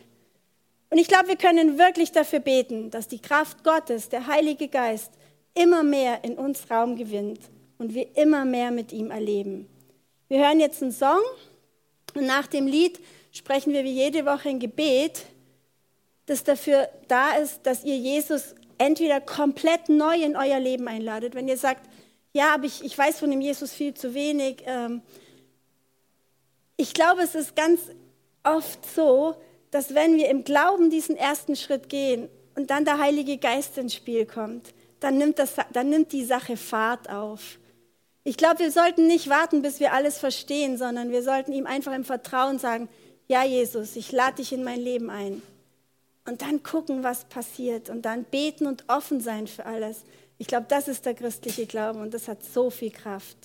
Und 0.89 0.97
ich 0.97 1.07
glaube, 1.07 1.29
wir 1.29 1.35
können 1.35 1.77
wirklich 1.77 2.11
dafür 2.11 2.39
beten, 2.39 2.89
dass 2.89 3.07
die 3.07 3.21
Kraft 3.21 3.63
Gottes, 3.63 4.09
der 4.09 4.27
Heilige 4.27 4.67
Geist, 4.67 5.11
immer 5.53 5.83
mehr 5.83 6.23
in 6.23 6.37
uns 6.37 6.69
Raum 6.69 6.95
gewinnt 6.95 7.39
und 7.77 7.93
wir 7.93 8.15
immer 8.17 8.45
mehr 8.45 8.71
mit 8.71 8.91
ihm 8.91 9.11
erleben. 9.11 9.67
Wir 10.27 10.39
hören 10.39 10.59
jetzt 10.59 10.81
einen 10.81 10.91
Song 10.91 11.19
und 12.15 12.25
nach 12.25 12.47
dem 12.47 12.67
Lied 12.67 12.99
sprechen 13.31 13.73
wir 13.73 13.83
wie 13.83 13.93
jede 13.93 14.25
Woche 14.25 14.49
ein 14.49 14.59
Gebet, 14.59 15.25
das 16.25 16.43
dafür 16.43 16.89
da 17.07 17.33
ist, 17.35 17.61
dass 17.63 17.83
ihr 17.83 17.97
Jesus 17.97 18.55
entweder 18.77 19.21
komplett 19.21 19.89
neu 19.89 20.15
in 20.15 20.35
euer 20.35 20.59
Leben 20.59 20.87
einladet, 20.87 21.35
wenn 21.35 21.47
ihr 21.47 21.57
sagt, 21.57 21.87
ja, 22.33 22.53
aber 22.53 22.65
ich, 22.65 22.83
ich 22.83 22.97
weiß 22.97 23.19
von 23.19 23.29
dem 23.29 23.41
Jesus 23.41 23.71
viel 23.71 23.93
zu 23.93 24.13
wenig. 24.13 24.63
Ähm, 24.65 25.01
ich 26.75 26.93
glaube, 26.93 27.21
es 27.21 27.35
ist 27.35 27.55
ganz 27.55 27.81
oft 28.43 28.85
so, 28.93 29.35
dass 29.71 29.93
wenn 29.95 30.17
wir 30.17 30.29
im 30.29 30.43
Glauben 30.43 30.89
diesen 30.89 31.15
ersten 31.15 31.55
Schritt 31.55 31.89
gehen 31.89 32.27
und 32.55 32.69
dann 32.69 32.85
der 32.85 32.99
Heilige 32.99 33.37
Geist 33.37 33.77
ins 33.77 33.93
Spiel 33.93 34.25
kommt, 34.25 34.73
dann 34.99 35.17
nimmt, 35.17 35.39
das, 35.39 35.55
dann 35.71 35.89
nimmt 35.89 36.11
die 36.11 36.25
Sache 36.25 36.57
Fahrt 36.57 37.09
auf. 37.09 37.59
Ich 38.27 38.37
glaube, 38.37 38.57
wir 38.57 38.71
sollten 38.71 39.05
nicht 39.05 39.29
warten, 39.29 39.61
bis 39.61 39.79
wir 39.79 39.93
alles 39.93 40.17
verstehen, 40.17 40.79
sondern 40.79 41.11
wir 41.11 41.21
sollten 41.21 41.53
ihm 41.53 41.67
einfach 41.67 41.93
im 41.93 42.03
Vertrauen 42.03 42.57
sagen, 42.57 42.89
ja 43.27 43.43
Jesus, 43.43 43.95
ich 43.95 44.11
lade 44.11 44.37
dich 44.37 44.51
in 44.51 44.63
mein 44.63 44.79
Leben 44.79 45.11
ein. 45.11 45.43
Und 46.27 46.41
dann 46.41 46.63
gucken, 46.63 47.03
was 47.03 47.25
passiert 47.25 47.87
und 47.91 48.01
dann 48.01 48.23
beten 48.23 48.65
und 48.65 48.83
offen 48.87 49.21
sein 49.21 49.45
für 49.45 49.67
alles. 49.67 50.01
Ich 50.39 50.47
glaube, 50.47 50.65
das 50.67 50.87
ist 50.87 51.05
der 51.05 51.13
christliche 51.13 51.67
Glaube 51.67 51.99
und 51.99 52.15
das 52.15 52.27
hat 52.27 52.43
so 52.43 52.71
viel 52.71 52.89
Kraft. 52.89 53.37